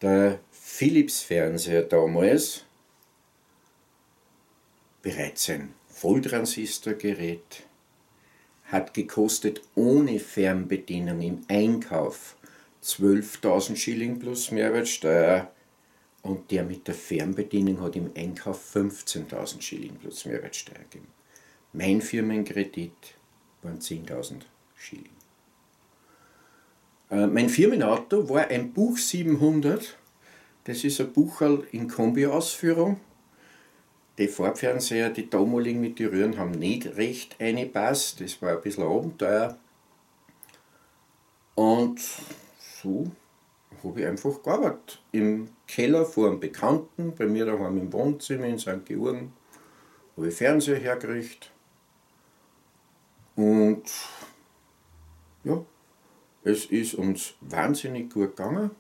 [0.01, 2.65] Der Philips-Fernseher damals,
[5.03, 7.65] bereits ein Volltransistorgerät,
[8.65, 12.37] hat gekostet ohne Fernbedienung im Einkauf
[12.83, 15.53] 12.000 Schilling plus Mehrwertsteuer
[16.23, 21.09] und der mit der Fernbedienung hat im Einkauf 15.000 Schilling plus Mehrwertsteuer gegeben.
[21.75, 23.20] Mein Firmenkredit
[23.63, 24.43] waren 10.000
[24.77, 25.11] Schilling.
[27.11, 29.97] Äh, mein Firmenauto war ein Buch 700.
[30.65, 33.01] Das ist ein Bucherl in Kombi-Ausführung.
[34.19, 38.21] Die Farbfernseher, die damaligen mit den Röhren, haben nicht recht eingepasst.
[38.21, 39.57] Das war ein bisschen Abenteuer.
[41.55, 42.01] Und
[42.83, 43.11] so
[43.83, 45.03] habe ich einfach gearbeitet.
[45.13, 48.85] Im Keller vor einem Bekannten, bei mir daheim im Wohnzimmer in St.
[48.85, 49.33] Georgen,
[50.17, 51.51] habe ich Fernseher hergerichtet.
[53.37, 53.85] Und
[55.45, 55.65] ja,
[56.43, 58.71] es ist uns wahnsinnig gut gegangen.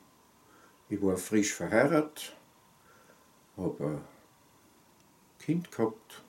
[0.89, 2.37] Ich war frisch verheiratet,
[3.57, 4.01] habe ein
[5.39, 6.23] Kind gehabt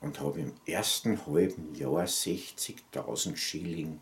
[0.00, 4.00] und habe im ersten halben Jahr 60.000 Schilling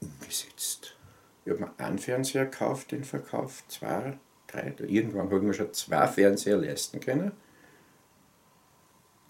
[0.00, 0.96] umgesetzt.
[1.44, 4.74] Ich habe mir einen Fernseher gekauft, den verkauft, zwei, drei.
[4.78, 7.32] Irgendwann habe ich mir schon zwei Fernseher leisten können.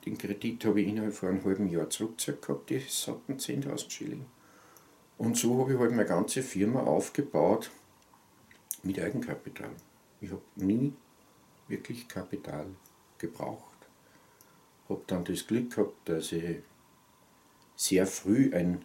[0.06, 4.24] Den Kredit habe ich innerhalb von einem halben Jahr zurückgezahlt gehabt, die satten 10.000 Schilling.
[5.18, 7.70] Und so habe ich halt meine ganze Firma aufgebaut
[8.82, 9.70] mit Eigenkapital.
[10.20, 10.92] Ich habe nie
[11.68, 12.66] wirklich Kapital
[13.18, 13.64] gebraucht.
[14.88, 16.58] Habe dann das Glück gehabt, dass ich
[17.74, 18.84] sehr früh ein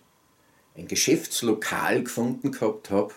[0.76, 3.14] ein Geschäftslokal gefunden gehabt habe.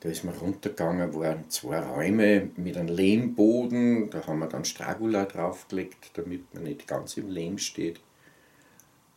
[0.00, 5.26] Da ist man runtergegangen, waren zwei Räume mit einem Lehmboden, da haben wir dann Stragula
[5.26, 8.00] draufgelegt, damit man nicht ganz im Lehm steht.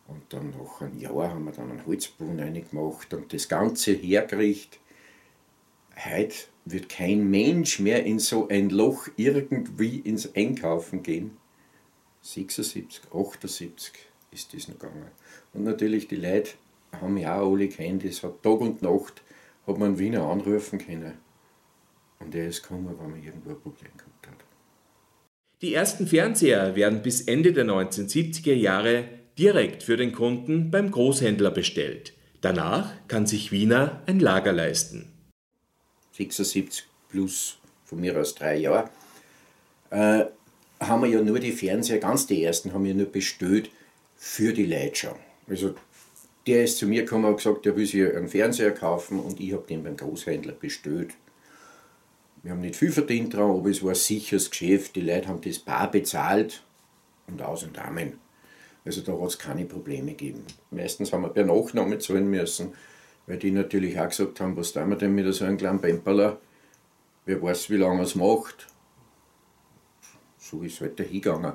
[0.07, 4.79] Und dann nach einem Jahr haben wir dann einen Holzboden reingemacht und das Ganze hergerichtet.
[5.95, 11.37] Heute wird kein Mensch mehr in so ein Loch irgendwie ins Einkaufen gehen.
[12.23, 13.93] 76, 78
[14.31, 15.11] ist das noch gegangen.
[15.53, 16.51] Und natürlich die Leute
[16.91, 19.21] haben ja auch alle kennt, es hat Tag und Nacht,
[19.67, 21.13] hat man Wiener anrufen können.
[22.19, 24.45] Und er ist gekommen, wenn man irgendwo ein Problem gehabt hat.
[25.61, 29.05] Die ersten Fernseher werden bis Ende der 1970er Jahre
[29.37, 32.13] direkt für den Kunden beim Großhändler bestellt.
[32.41, 35.11] Danach kann sich Wiener ein Lager leisten.
[36.11, 38.89] 76 plus von mir aus drei Jahre,
[39.89, 40.25] äh,
[40.79, 43.69] haben wir ja nur die Fernseher, ganz die ersten, haben wir nur bestellt
[44.17, 45.15] für die Leute schon.
[45.47, 45.75] Also
[46.47, 49.53] der ist zu mir gekommen und gesagt, der will sich einen Fernseher kaufen und ich
[49.53, 51.13] habe den beim Großhändler bestellt.
[52.41, 54.95] Wir haben nicht viel verdient dran, aber es war ein sicheres Geschäft.
[54.97, 56.63] Die Leute haben das bar bezahlt
[57.27, 58.19] und aus und Amen.
[58.83, 60.43] Also da hat es keine Probleme gegeben.
[60.71, 62.73] Meistens haben wir per Nachnahme zahlen müssen,
[63.27, 66.41] weil die natürlich auch gesagt haben, was tun wir denn mit so einem kleinen Pemperler?
[67.25, 68.67] Wer weiß, wie lange es macht.
[70.37, 71.53] So ist es halt dahingegangen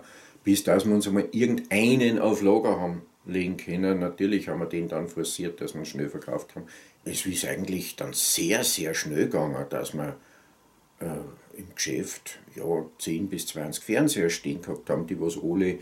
[0.48, 4.00] bis dass wir uns einmal irgendeinen auf Lager haben legen können.
[4.00, 6.66] Natürlich haben wir den dann forciert, dass wir schnell verkauft haben.
[7.04, 10.16] Es ist eigentlich dann sehr, sehr schnell gegangen, dass wir
[11.00, 12.64] äh, im Geschäft ja,
[12.98, 15.78] 10 bis 20 Fernseher stehen gehabt haben, die was alle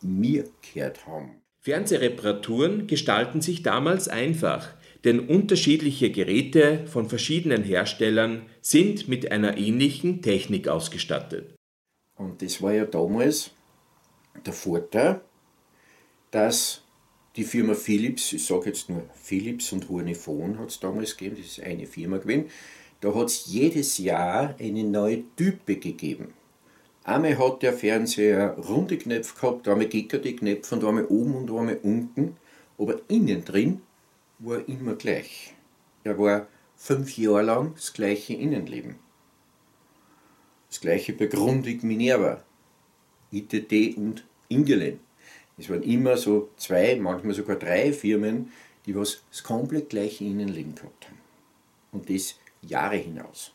[0.00, 1.42] mir gehört haben.
[1.60, 10.22] Fernsehreparaturen gestalten sich damals einfach, denn unterschiedliche Geräte von verschiedenen Herstellern sind mit einer ähnlichen
[10.22, 11.54] Technik ausgestattet.
[12.16, 13.52] Und das war ja damals
[14.44, 15.20] der Vorteil,
[16.32, 16.82] dass
[17.36, 21.58] die Firma Philips, ich sage jetzt nur Philips und Hornifon hat es damals gegeben, das
[21.58, 22.50] ist eine Firma gewesen,
[23.00, 26.34] da hat es jedes Jahr eine neue Type gegeben.
[27.04, 31.78] Einmal hat der Fernseher runde Knöpfe gehabt, einmal gickerte Knöpfe und einmal oben und einmal
[31.82, 32.36] unten.
[32.78, 33.82] Aber innen drin
[34.38, 35.54] war er immer gleich.
[36.04, 38.96] Er war fünf Jahre lang das gleiche Innenleben.
[40.68, 42.44] Das gleiche bei Grundig Minerva,
[43.32, 45.00] ITT und Ingelen.
[45.62, 48.50] Es waren immer so zwei, manchmal sogar drei Firmen,
[48.84, 51.18] die was das komplett gleiche Innenleben gehabt haben.
[51.92, 53.52] Und das Jahre hinaus.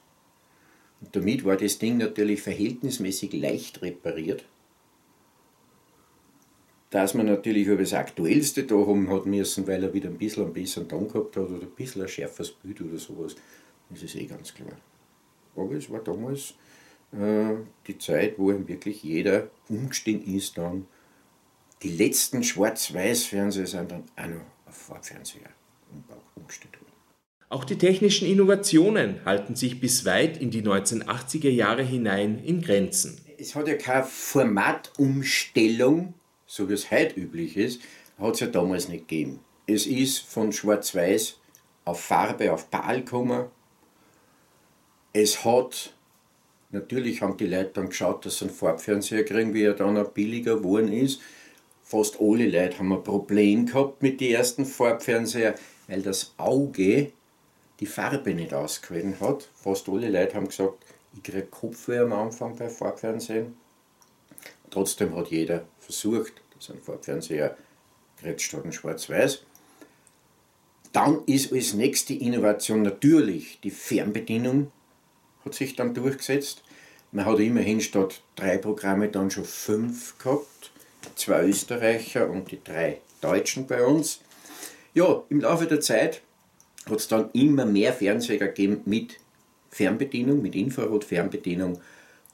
[1.01, 4.45] Und damit war das Ding natürlich verhältnismäßig leicht repariert.
[6.91, 10.45] Dass man natürlich über das Aktuellste da haben hat müssen, weil er wieder ein bisschen
[10.45, 13.35] einen besseren Ton gehabt hat oder ein bisschen ein schärferes Bild oder sowas,
[13.89, 14.77] das ist eh ganz klar.
[15.57, 16.53] Aber es war damals
[17.11, 17.55] äh,
[17.85, 20.87] die Zeit, wo ihm wirklich jeder umgestiegen ist, dann
[21.83, 25.49] die letzten Schwarz-Weiß-Fernseher sind dann auch noch auf Farbfernseher
[26.35, 26.87] umgestellt worden.
[27.49, 33.21] Auch die technischen Innovationen halten sich bis weit in die 1980er Jahre hinein in Grenzen.
[33.37, 36.13] Es hat ja keine Formatumstellung,
[36.45, 37.81] so wie es heute üblich ist,
[38.17, 39.39] hat es ja damals nicht gegeben.
[39.67, 41.37] Es ist von Schwarz-Weiß
[41.85, 43.45] auf Farbe, auf PAL gekommen.
[45.13, 45.93] Es hat,
[46.71, 50.11] natürlich haben die Leute dann geschaut, dass sie einen Farbfernseher kriegen, wie er dann auch
[50.11, 51.21] billiger geworden ist.
[51.87, 55.55] Fast alle Leute haben ein Problem gehabt mit den ersten Farbfernseher,
[55.87, 57.13] weil das Auge
[57.79, 59.47] die Farbe nicht ausgewählt hat.
[59.55, 60.83] Fast alle Leute haben gesagt,
[61.15, 63.55] ich kriege Kopfweh am Anfang bei Farbfernsehen.
[64.69, 67.55] Trotzdem hat jeder versucht, dass ein Farbfernseher
[68.19, 69.43] kriegt statt Schwarz-Weiß.
[70.91, 74.73] Dann ist als nächste Innovation natürlich die Fernbedienung,
[75.45, 76.63] hat sich dann durchgesetzt.
[77.13, 80.71] Man hat immerhin statt drei Programme dann schon fünf gehabt,
[81.15, 84.21] zwei Österreicher und die drei Deutschen bei uns.
[84.93, 86.21] Ja, im Laufe der Zeit
[86.89, 89.17] hat es dann immer mehr Fernseher gegeben mit
[89.69, 91.79] Fernbedienung, mit Infrarot-Fernbedienung,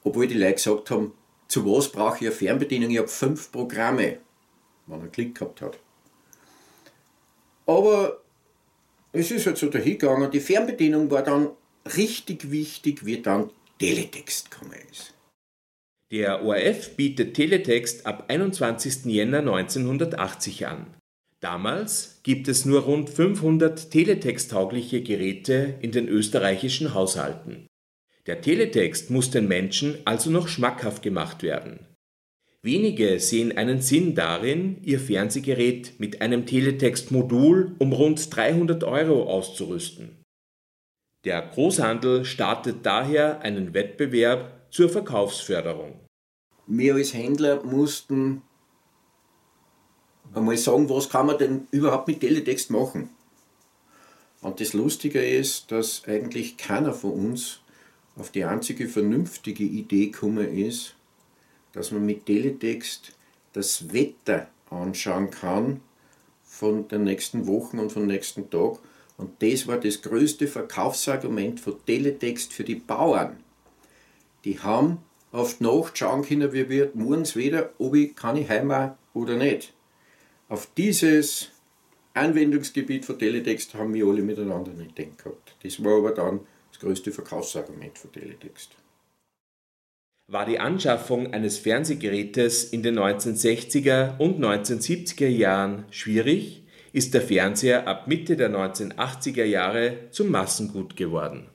[0.03, 1.13] obwohl die Leute gesagt haben,
[1.47, 2.91] zu was brauche ich eine Fernbedienung?
[2.91, 4.17] Ich habe fünf Programme,
[4.87, 5.77] wenn er Klick gehabt hat.
[7.65, 8.21] Aber
[9.11, 11.49] es ist halt so dahingegangen, die Fernbedienung war dann
[11.95, 13.49] richtig wichtig, wie dann
[13.79, 15.12] Teletext gekommen ist.
[16.13, 19.05] Der ORF bietet Teletext ab 21.
[19.05, 20.85] Jänner 1980 an.
[21.39, 27.65] Damals gibt es nur rund 500 teletexttaugliche Geräte in den österreichischen Haushalten.
[28.27, 31.79] Der Teletext muss den Menschen also noch schmackhaft gemacht werden.
[32.61, 40.21] Wenige sehen einen Sinn darin, ihr Fernsehgerät mit einem Teletext-Modul um rund 300 Euro auszurüsten.
[41.25, 45.99] Der Großhandel startet daher einen Wettbewerb zur Verkaufsförderung.
[46.65, 48.41] Wir als Händler mussten
[50.33, 53.11] einmal sagen, was kann man denn überhaupt mit Teletext machen.
[54.41, 57.61] Und das Lustige ist, dass eigentlich keiner von uns
[58.15, 60.95] auf die einzige vernünftige Idee gekommen ist,
[61.73, 63.13] dass man mit Teletext
[63.53, 65.81] das Wetter anschauen kann
[66.43, 68.79] von den nächsten Wochen und vom nächsten Tag.
[69.17, 73.42] Und das war das größte Verkaufsargument von Teletext für die Bauern.
[74.45, 74.99] Die haben
[75.31, 79.35] auf die Nacht schauen können, wie wird morgens wieder, ob ich kann ich heim oder
[79.35, 79.73] nicht.
[80.49, 81.49] Auf dieses
[82.13, 85.55] Anwendungsgebiet von Teletext haben wir alle miteinander nicht gehabt.
[85.63, 86.41] Das war aber dann
[86.71, 88.75] das größte Verkaufsargument von Teletext.
[90.31, 96.63] War die Anschaffung eines Fernsehgerätes in den 1960er und 1970er Jahren schwierig,
[96.93, 101.49] ist der Fernseher ab Mitte der 1980er Jahre zum Massengut geworden.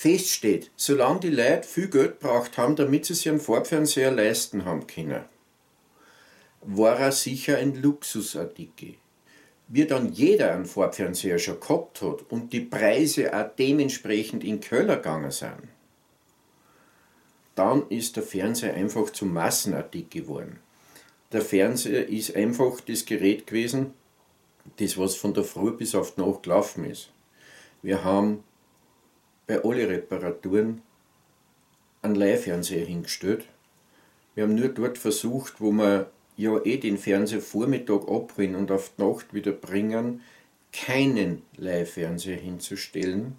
[0.00, 4.64] Fest steht, solange die Leute viel Geld braucht haben, damit sie sich einen Farbfernseher leisten
[4.64, 5.24] haben können,
[6.60, 8.94] war er sicher ein Luxusartikel.
[9.66, 14.98] Wie dann jeder einen Farbfernseher schon gehabt hat und die Preise auch dementsprechend in Keller
[14.98, 15.66] gegangen sind,
[17.56, 20.60] dann ist der Fernseher einfach zum Massenartikel geworden.
[21.32, 23.94] Der Fernseher ist einfach das Gerät gewesen,
[24.76, 27.10] das was von der Früh bis auf die Nacht gelaufen ist.
[27.82, 28.44] Wir haben
[29.48, 30.82] bei allen Reparaturen
[32.02, 33.46] einen Leihfernseher hingestellt.
[34.36, 38.92] Wir haben nur dort versucht, wo wir ja eh den Fernseher Vormittag abholen und auf
[38.96, 40.20] die Nacht wieder bringen,
[40.72, 43.36] keinen Leihfernseher hinzustellen.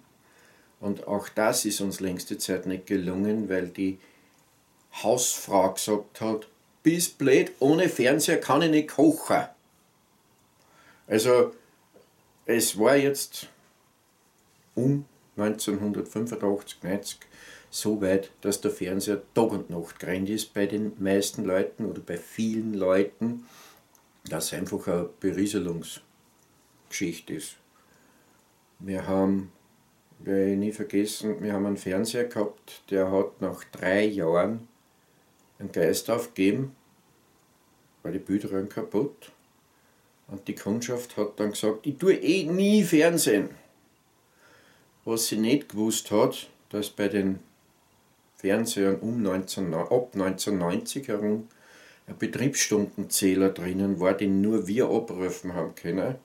[0.80, 3.98] Und auch das ist uns längste Zeit nicht gelungen, weil die
[5.02, 6.48] Hausfrau gesagt hat,
[6.82, 9.44] bis blöd, ohne Fernseher kann ich nicht kochen.
[11.06, 11.54] Also
[12.46, 13.48] es war jetzt
[14.74, 15.04] um
[15.40, 17.18] 1985, 90
[17.70, 22.00] so weit, dass der Fernseher Tag und Nacht gerannt ist bei den meisten Leuten oder
[22.00, 23.46] bei vielen Leuten,
[24.28, 27.56] dass einfach eine Berieselungsgeschichte ist.
[28.80, 29.52] Wir haben,
[30.18, 34.66] werde ich nie vergessen, wir haben einen Fernseher gehabt, der hat nach drei Jahren
[35.58, 36.74] einen Geist aufgegeben,
[38.02, 39.30] war die Bilderröhren kaputt.
[40.26, 43.50] Und die Kundschaft hat dann gesagt, ich tue eh nie Fernsehen.
[45.04, 47.40] Was sie nicht gewusst hat, dass bei den
[48.36, 51.48] Fernsehern um 19, ab 1990 herum
[52.06, 56.16] ein Betriebsstundenzähler drinnen war, den nur wir abrufen haben können.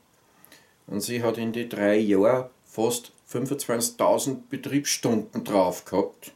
[0.87, 6.33] Und sie hat in die drei Jahren fast 25.000 Betriebsstunden drauf gehabt.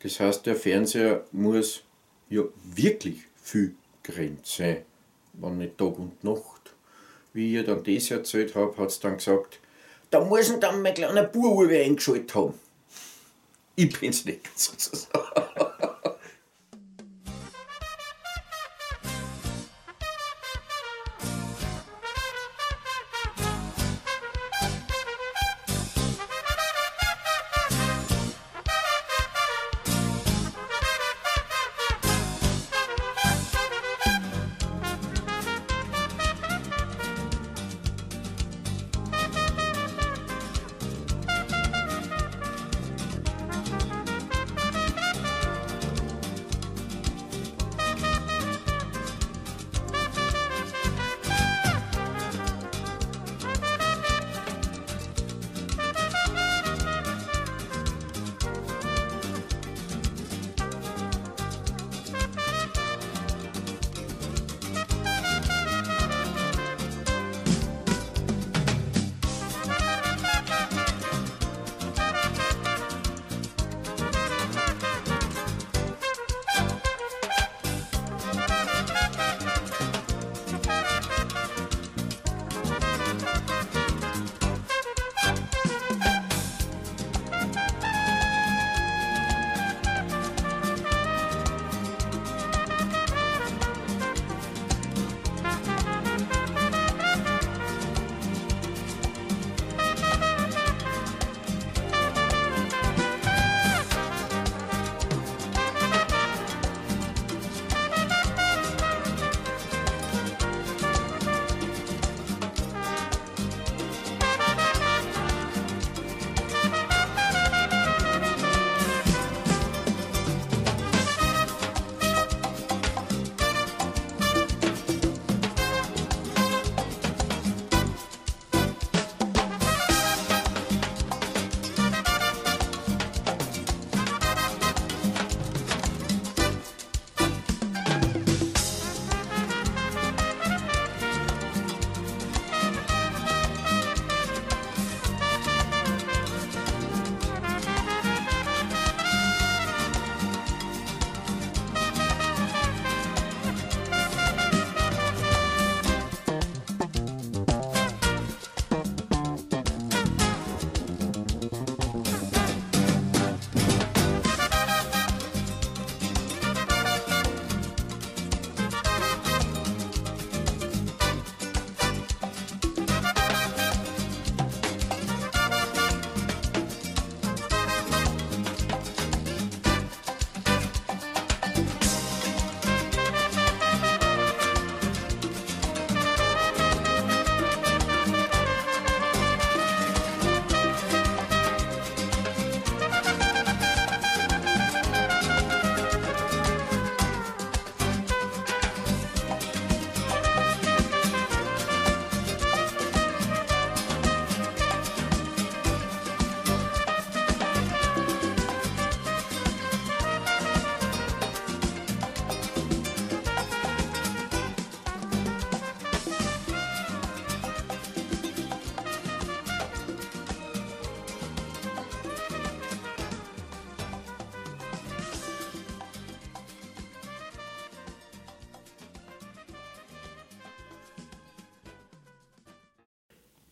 [0.00, 1.82] Das heißt, der Fernseher muss
[2.28, 4.82] ja wirklich viel Grenze,
[5.34, 6.74] wenn nicht Tag und Nacht.
[7.32, 9.60] Wie ich ihr dann das erzählt habe, hat sie dann gesagt,
[10.10, 12.54] da muss ihn dann mein kleiner Bub eingeschaltet haben.
[13.76, 15.67] Ich bin's nicht sozusagen.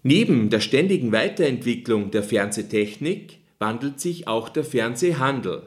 [0.09, 5.65] Neben der ständigen Weiterentwicklung der Fernsehtechnik wandelt sich auch der Fernsehhandel.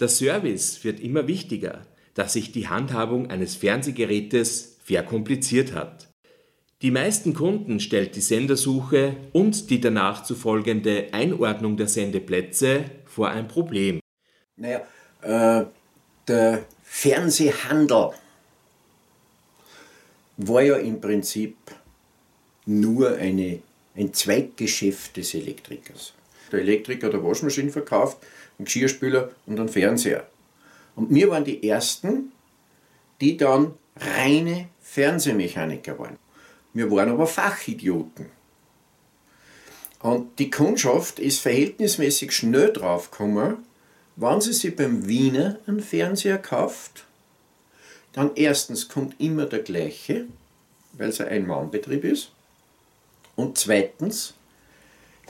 [0.00, 1.82] Der Service wird immer wichtiger,
[2.14, 6.08] da sich die Handhabung eines Fernsehgerätes verkompliziert hat.
[6.80, 13.28] Die meisten Kunden stellt die Sendersuche und die danach zu folgende Einordnung der Sendeplätze vor
[13.28, 14.00] ein Problem.
[14.56, 14.80] Naja,
[15.20, 15.66] äh,
[16.26, 18.12] der Fernsehhandel
[20.38, 21.58] war ja im Prinzip
[22.64, 23.60] nur eine
[23.96, 26.12] ein Zweiggeschäft des Elektrikers.
[26.50, 28.18] Der Elektriker hat eine Waschmaschine verkauft,
[28.58, 30.26] einen Geschirrspüler und einen Fernseher.
[30.96, 32.32] Und wir waren die Ersten,
[33.20, 36.18] die dann reine Fernsehmechaniker waren.
[36.72, 38.26] Wir waren aber Fachidioten.
[40.00, 43.56] Und die Kundschaft ist verhältnismäßig schnell draufgekommen,
[44.16, 47.04] wenn sie sich beim Wiener einen Fernseher kauft,
[48.12, 50.26] dann erstens kommt immer der gleiche,
[50.92, 52.30] weil es ein Ein-Mann-Betrieb ist.
[53.36, 54.34] Und zweitens,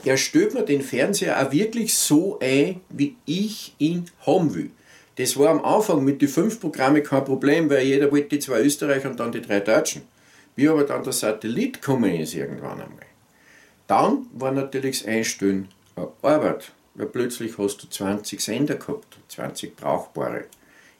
[0.03, 4.71] er stellt mir den Fernseher auch wirklich so ein, wie ich ihn haben will.
[5.15, 8.61] Das war am Anfang mit den fünf Programmen kein Problem, weil jeder wollte die zwei
[8.61, 10.03] Österreicher und dann die drei Deutschen.
[10.55, 13.05] Wie aber dann der Satellit gekommen ist irgendwann einmal.
[13.87, 19.75] Dann war natürlich das Einstellen eine Arbeit, weil plötzlich hast du 20 Sender gehabt, 20
[19.75, 20.45] brauchbare.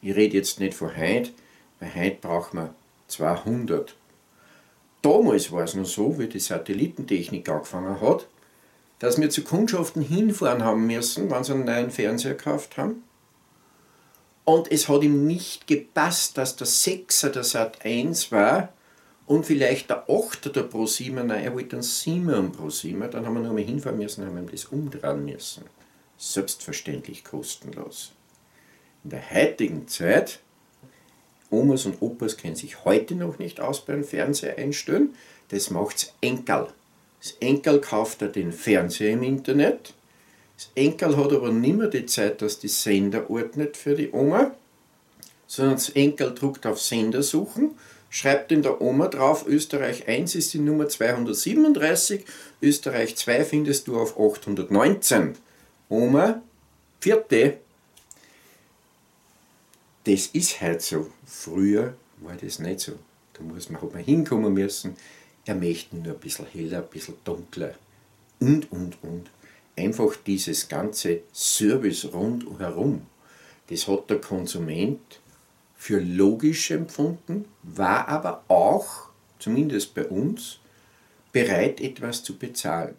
[0.01, 1.31] Ich rede jetzt nicht von heute,
[1.79, 2.69] weil heute braucht man
[3.07, 3.95] 200.
[5.05, 8.25] Damals war es noch so, wie die Satellitentechnik angefangen hat,
[8.97, 13.03] dass wir zu Kundschaften hinfahren haben müssen, wenn sie einen neuen Fernseher gekauft haben.
[14.45, 18.69] Und es hat ihm nicht gepasst, dass der 6er der Sat 1 war
[19.27, 23.27] und vielleicht der 8er der Pro 7, nein, er wollte einen 7er Pro 7, dann
[23.27, 25.65] haben wir nur mal hinfahren müssen, haben ihm das umdrehen müssen.
[26.17, 28.11] Selbstverständlich kostenlos.
[29.03, 30.39] In der heutigen Zeit,
[31.49, 35.15] Omas und Opas kennen sich heute noch nicht aus beim Fernseher einstellen,
[35.49, 36.67] das macht's Enkel.
[37.21, 39.93] Das Enkel kauft er den Fernseher im Internet.
[40.57, 44.51] Das Enkel hat aber nicht mehr die Zeit, dass die Sender ordnet für die Oma,
[45.47, 47.71] sondern das Enkel druckt auf Sender suchen,
[48.09, 52.25] schreibt in der Oma drauf, Österreich 1 ist die Nummer 237,
[52.61, 55.35] Österreich 2 findest du auf 819.
[55.89, 56.41] Oma,
[56.99, 57.57] vierte.
[60.05, 61.11] Das ist halt so.
[61.25, 62.93] Früher war das nicht so.
[63.33, 64.95] Da muss man, hat man hinkommen müssen,
[65.45, 67.75] er möchte nur ein bisschen heller, ein bisschen dunkler
[68.39, 69.29] und, und, und.
[69.77, 73.05] Einfach dieses ganze Service rundherum,
[73.69, 75.19] das hat der Konsument
[75.75, 80.59] für logisch empfunden, war aber auch, zumindest bei uns,
[81.33, 82.95] bereit, etwas zu bezahlen.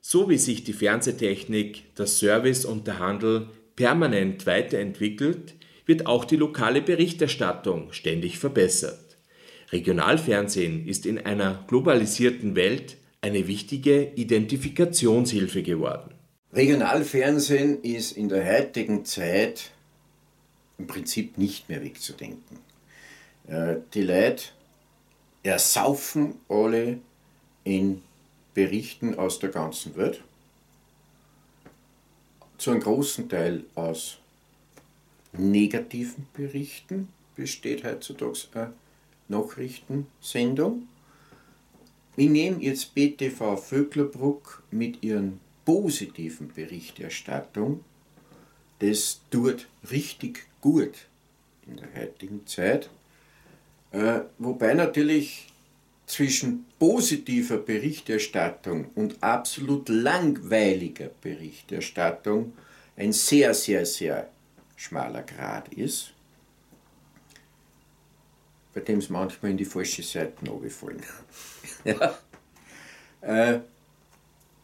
[0.00, 5.54] So wie sich die Fernsehtechnik, der Service und der Handel permanent weiterentwickelt,
[5.88, 9.16] wird auch die lokale Berichterstattung ständig verbessert.
[9.72, 16.14] Regionalfernsehen ist in einer globalisierten Welt eine wichtige Identifikationshilfe geworden.
[16.52, 19.70] Regionalfernsehen ist in der heutigen Zeit
[20.78, 22.58] im Prinzip nicht mehr wegzudenken.
[23.48, 24.44] Äh, die Leute
[25.42, 26.98] ersaufen alle
[27.64, 28.02] in
[28.54, 30.22] Berichten aus der ganzen Welt,
[32.58, 34.18] zu einem großen Teil aus
[35.32, 38.72] negativen Berichten besteht heutzutage eine
[39.28, 40.88] Nachrichtensendung.
[42.16, 47.84] Ich nehme jetzt BTV Vöcklerbruck mit ihren positiven Berichterstattung.
[48.80, 51.06] Das tut richtig gut
[51.66, 52.90] in der heutigen Zeit.
[53.92, 55.46] Äh, wobei natürlich
[56.06, 62.54] zwischen positiver Berichterstattung und absolut langweiliger Berichterstattung
[62.96, 64.28] ein sehr, sehr, sehr
[64.78, 66.14] schmaler Grad ist
[68.78, 71.02] bei dem es manchmal in die falsche Seite runterfallen.
[71.84, 72.18] ja.
[73.20, 73.60] Äh,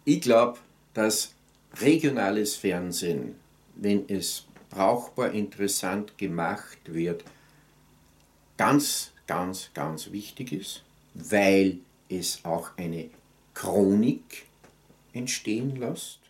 [0.04, 0.58] ich glaube,
[0.92, 1.34] dass
[1.80, 3.34] regionales Fernsehen,
[3.74, 7.24] wenn es brauchbar interessant gemacht wird,
[8.56, 10.84] ganz, ganz, ganz wichtig ist,
[11.14, 13.10] weil es auch eine
[13.52, 14.46] Chronik
[15.12, 16.20] entstehen lässt.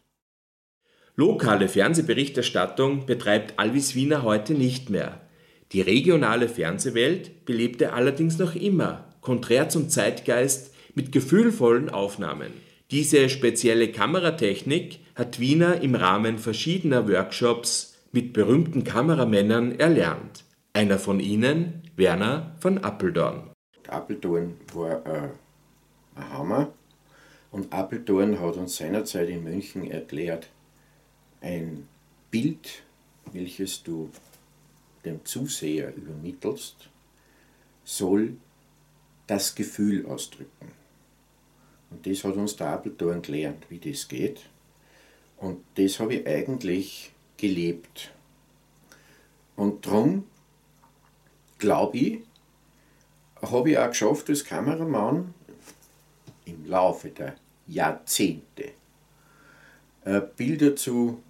[1.17, 5.21] Lokale Fernsehberichterstattung betreibt Alvis Wiener heute nicht mehr.
[5.71, 12.53] Die regionale Fernsehwelt belebte allerdings noch immer, konträr zum Zeitgeist, mit gefühlvollen Aufnahmen.
[12.91, 20.45] Diese spezielle Kameratechnik hat Wiener im Rahmen verschiedener Workshops mit berühmten Kameramännern erlernt.
[20.73, 23.51] Einer von ihnen, Werner von Appeldorn.
[23.89, 25.29] Appeldorn war äh,
[26.17, 26.73] ein Hammer
[27.53, 30.49] und Appeldorn hat uns seinerzeit in München erklärt,
[31.45, 31.87] ein
[32.31, 32.83] Bild,
[33.33, 34.11] welches du
[35.05, 36.89] dem Zuseher übermittelst,
[37.85, 38.37] soll
[39.27, 40.73] das Gefühl ausdrücken.
[41.91, 44.41] Und das hat uns der Appeltorn gelernt, wie das geht.
[45.37, 48.11] Und das habe ich eigentlich gelebt.
[49.55, 50.25] Und darum
[51.59, 52.19] glaube ich,
[53.43, 55.35] habe ich auch geschafft als Kameramann
[56.47, 57.37] im Laufe der
[57.67, 58.73] Jahrzehnte
[60.05, 61.23] äh, Bilder zu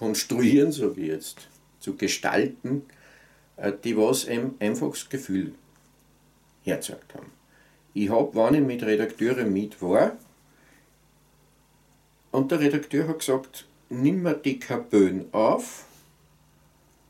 [0.00, 1.48] konstruieren, so wie jetzt,
[1.78, 2.86] zu gestalten,
[3.58, 5.54] äh, die was einfach das Gefühl
[6.62, 7.30] herzeugt haben.
[7.92, 10.16] Ich habe, wenn ich mit Redakteuren mit war,
[12.30, 15.84] und der Redakteur hat gesagt, nimm mir die Kabön auf,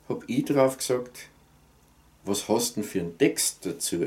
[0.08, 1.28] habe ich drauf gesagt,
[2.24, 4.06] was hast du denn für einen Text dazu?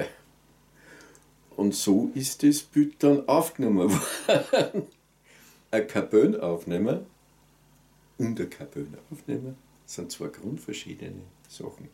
[1.55, 3.91] Und so ist das Bild dann aufgenommen
[4.29, 4.87] worden.
[5.71, 7.05] ein Carbon-Aufnehmer
[8.17, 9.55] und ein Carbon-Aufnehmer
[9.85, 11.89] sind zwei grundverschiedene Sachen.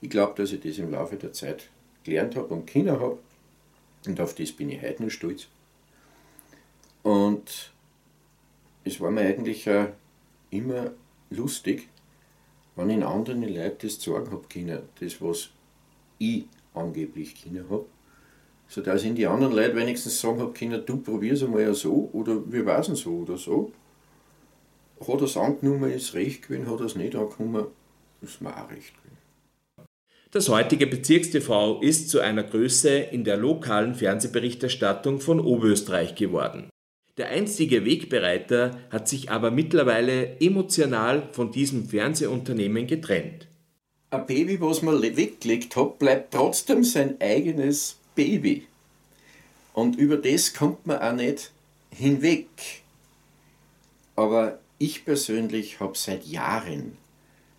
[0.00, 1.68] Ich glaube, dass ich das im Laufe der Zeit
[2.04, 3.18] gelernt habe und Kinder habe.
[4.06, 5.48] Und auf das bin ich heute noch stolz.
[7.02, 7.72] Und
[8.84, 9.68] es war mir eigentlich
[10.50, 10.92] immer
[11.30, 11.88] lustig,
[12.76, 15.50] wenn ich anderen Leuten das sagen habe können, das was
[16.18, 17.86] ich angeblich können habe,
[18.68, 22.08] sodass ich in die anderen Leute wenigstens sagen habe können, du probier's einmal ja so
[22.12, 23.72] oder wir weißen so oder so.
[25.00, 27.66] Hat er es angenommen, ist recht gewesen, hat er es nicht angenommen,
[28.20, 29.10] ist mir auch recht gewesen.
[30.30, 36.70] Das heutige Bezirkstv ist zu einer Größe in der lokalen Fernsehberichterstattung von Oberösterreich geworden.
[37.16, 43.48] Der einstige Wegbereiter hat sich aber mittlerweile emotional von diesem Fernsehunternehmen getrennt.
[44.10, 48.68] Ein Baby, was man weggelegt hat, bleibt trotzdem sein eigenes Baby.
[49.72, 51.50] Und über das kommt man auch nicht
[51.90, 52.46] hinweg.
[54.14, 56.96] Aber ich persönlich habe seit Jahren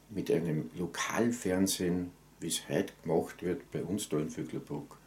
[0.10, 2.12] mit einem Lokalfernsehen,
[2.42, 4.98] wie es heute gemacht wird, bei uns da in Vöglerbruck,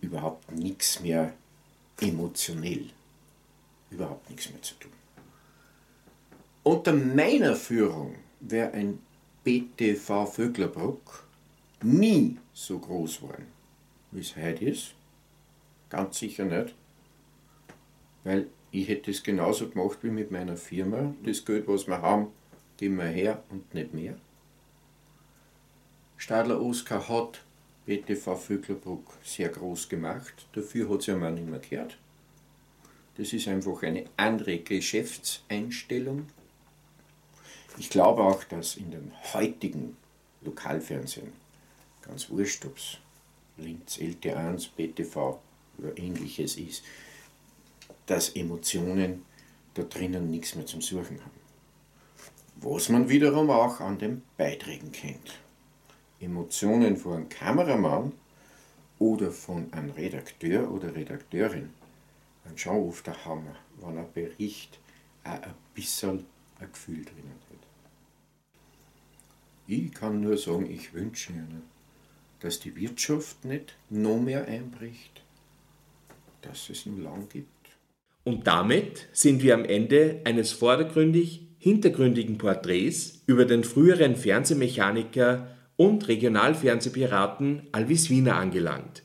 [0.00, 1.32] überhaupt nichts mehr
[2.00, 2.90] emotionell
[3.94, 4.92] überhaupt nichts mehr zu tun.
[6.62, 8.98] Unter meiner Führung wäre ein
[9.44, 11.26] BTV Vöglerbruck
[11.82, 13.46] nie so groß geworden,
[14.10, 14.94] wie es heute ist.
[15.90, 16.74] Ganz sicher nicht.
[18.24, 21.14] Weil ich hätte es genauso gemacht wie mit meiner Firma.
[21.24, 22.26] Das Geld, was wir haben,
[22.76, 24.16] geben wir her und nicht mehr.
[26.16, 27.40] Stadler Oskar hat
[27.86, 30.46] BTV Vöglerbruck sehr groß gemacht.
[30.54, 31.98] Dafür hat es ja mal nicht mehr gehört.
[33.16, 36.26] Das ist einfach eine andere Geschäftseinstellung.
[37.78, 39.96] Ich glaube auch, dass in den heutigen
[40.42, 41.32] Lokalfernsehen,
[42.02, 42.98] ganz wurscht, ob es
[43.56, 45.38] Linz, LT1, BTV
[45.78, 46.82] oder ähnliches ist,
[48.06, 49.24] dass Emotionen
[49.74, 51.40] da drinnen nichts mehr zum Suchen haben.
[52.56, 55.40] Was man wiederum auch an den Beiträgen kennt.
[56.20, 58.12] Emotionen von einem Kameramann
[58.98, 61.70] oder von einem Redakteur oder Redakteurin
[62.44, 64.78] dann schon oft der Hammer, wenn ein Bericht
[65.24, 66.26] auch ein bisschen
[66.60, 67.58] ein Gefühl drinnen hat.
[69.66, 71.62] Ich kann nur sagen, ich wünsche Ihnen,
[72.40, 75.22] dass die Wirtschaft nicht noch mehr einbricht,
[76.42, 77.48] dass es nur lang gibt.
[78.24, 86.08] Und damit sind wir am Ende eines vordergründig hintergründigen Porträts über den früheren Fernsehmechaniker und
[86.08, 89.02] Regionalfernsehpiraten Alvis Wiener angelangt.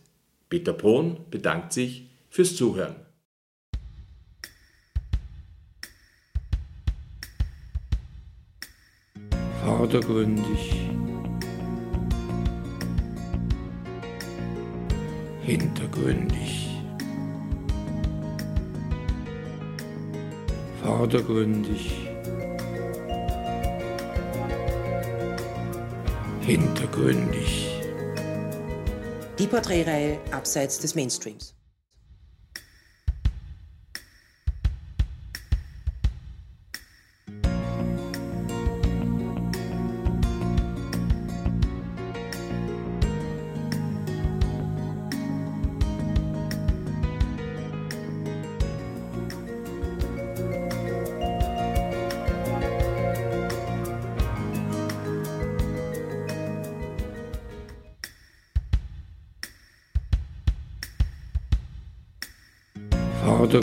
[0.49, 2.95] Peter Pohn bedankt sich fürs Zuhören.
[9.79, 10.73] vordergründig,
[15.41, 16.68] hintergründig,
[20.89, 22.09] vordergründig,
[26.41, 27.69] hintergründig.
[29.37, 31.58] Die Porträtreihe abseits des Mainstreams.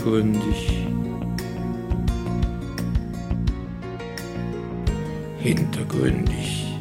[0.07, 0.87] Vordergründig,
[5.41, 6.79] hintergründig,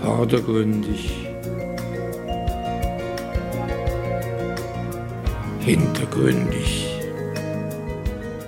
[0.00, 1.28] vordergründig,
[5.60, 6.88] hintergründig.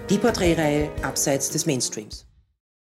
[0.09, 2.27] Die Porträtreihe abseits des Mainstreams.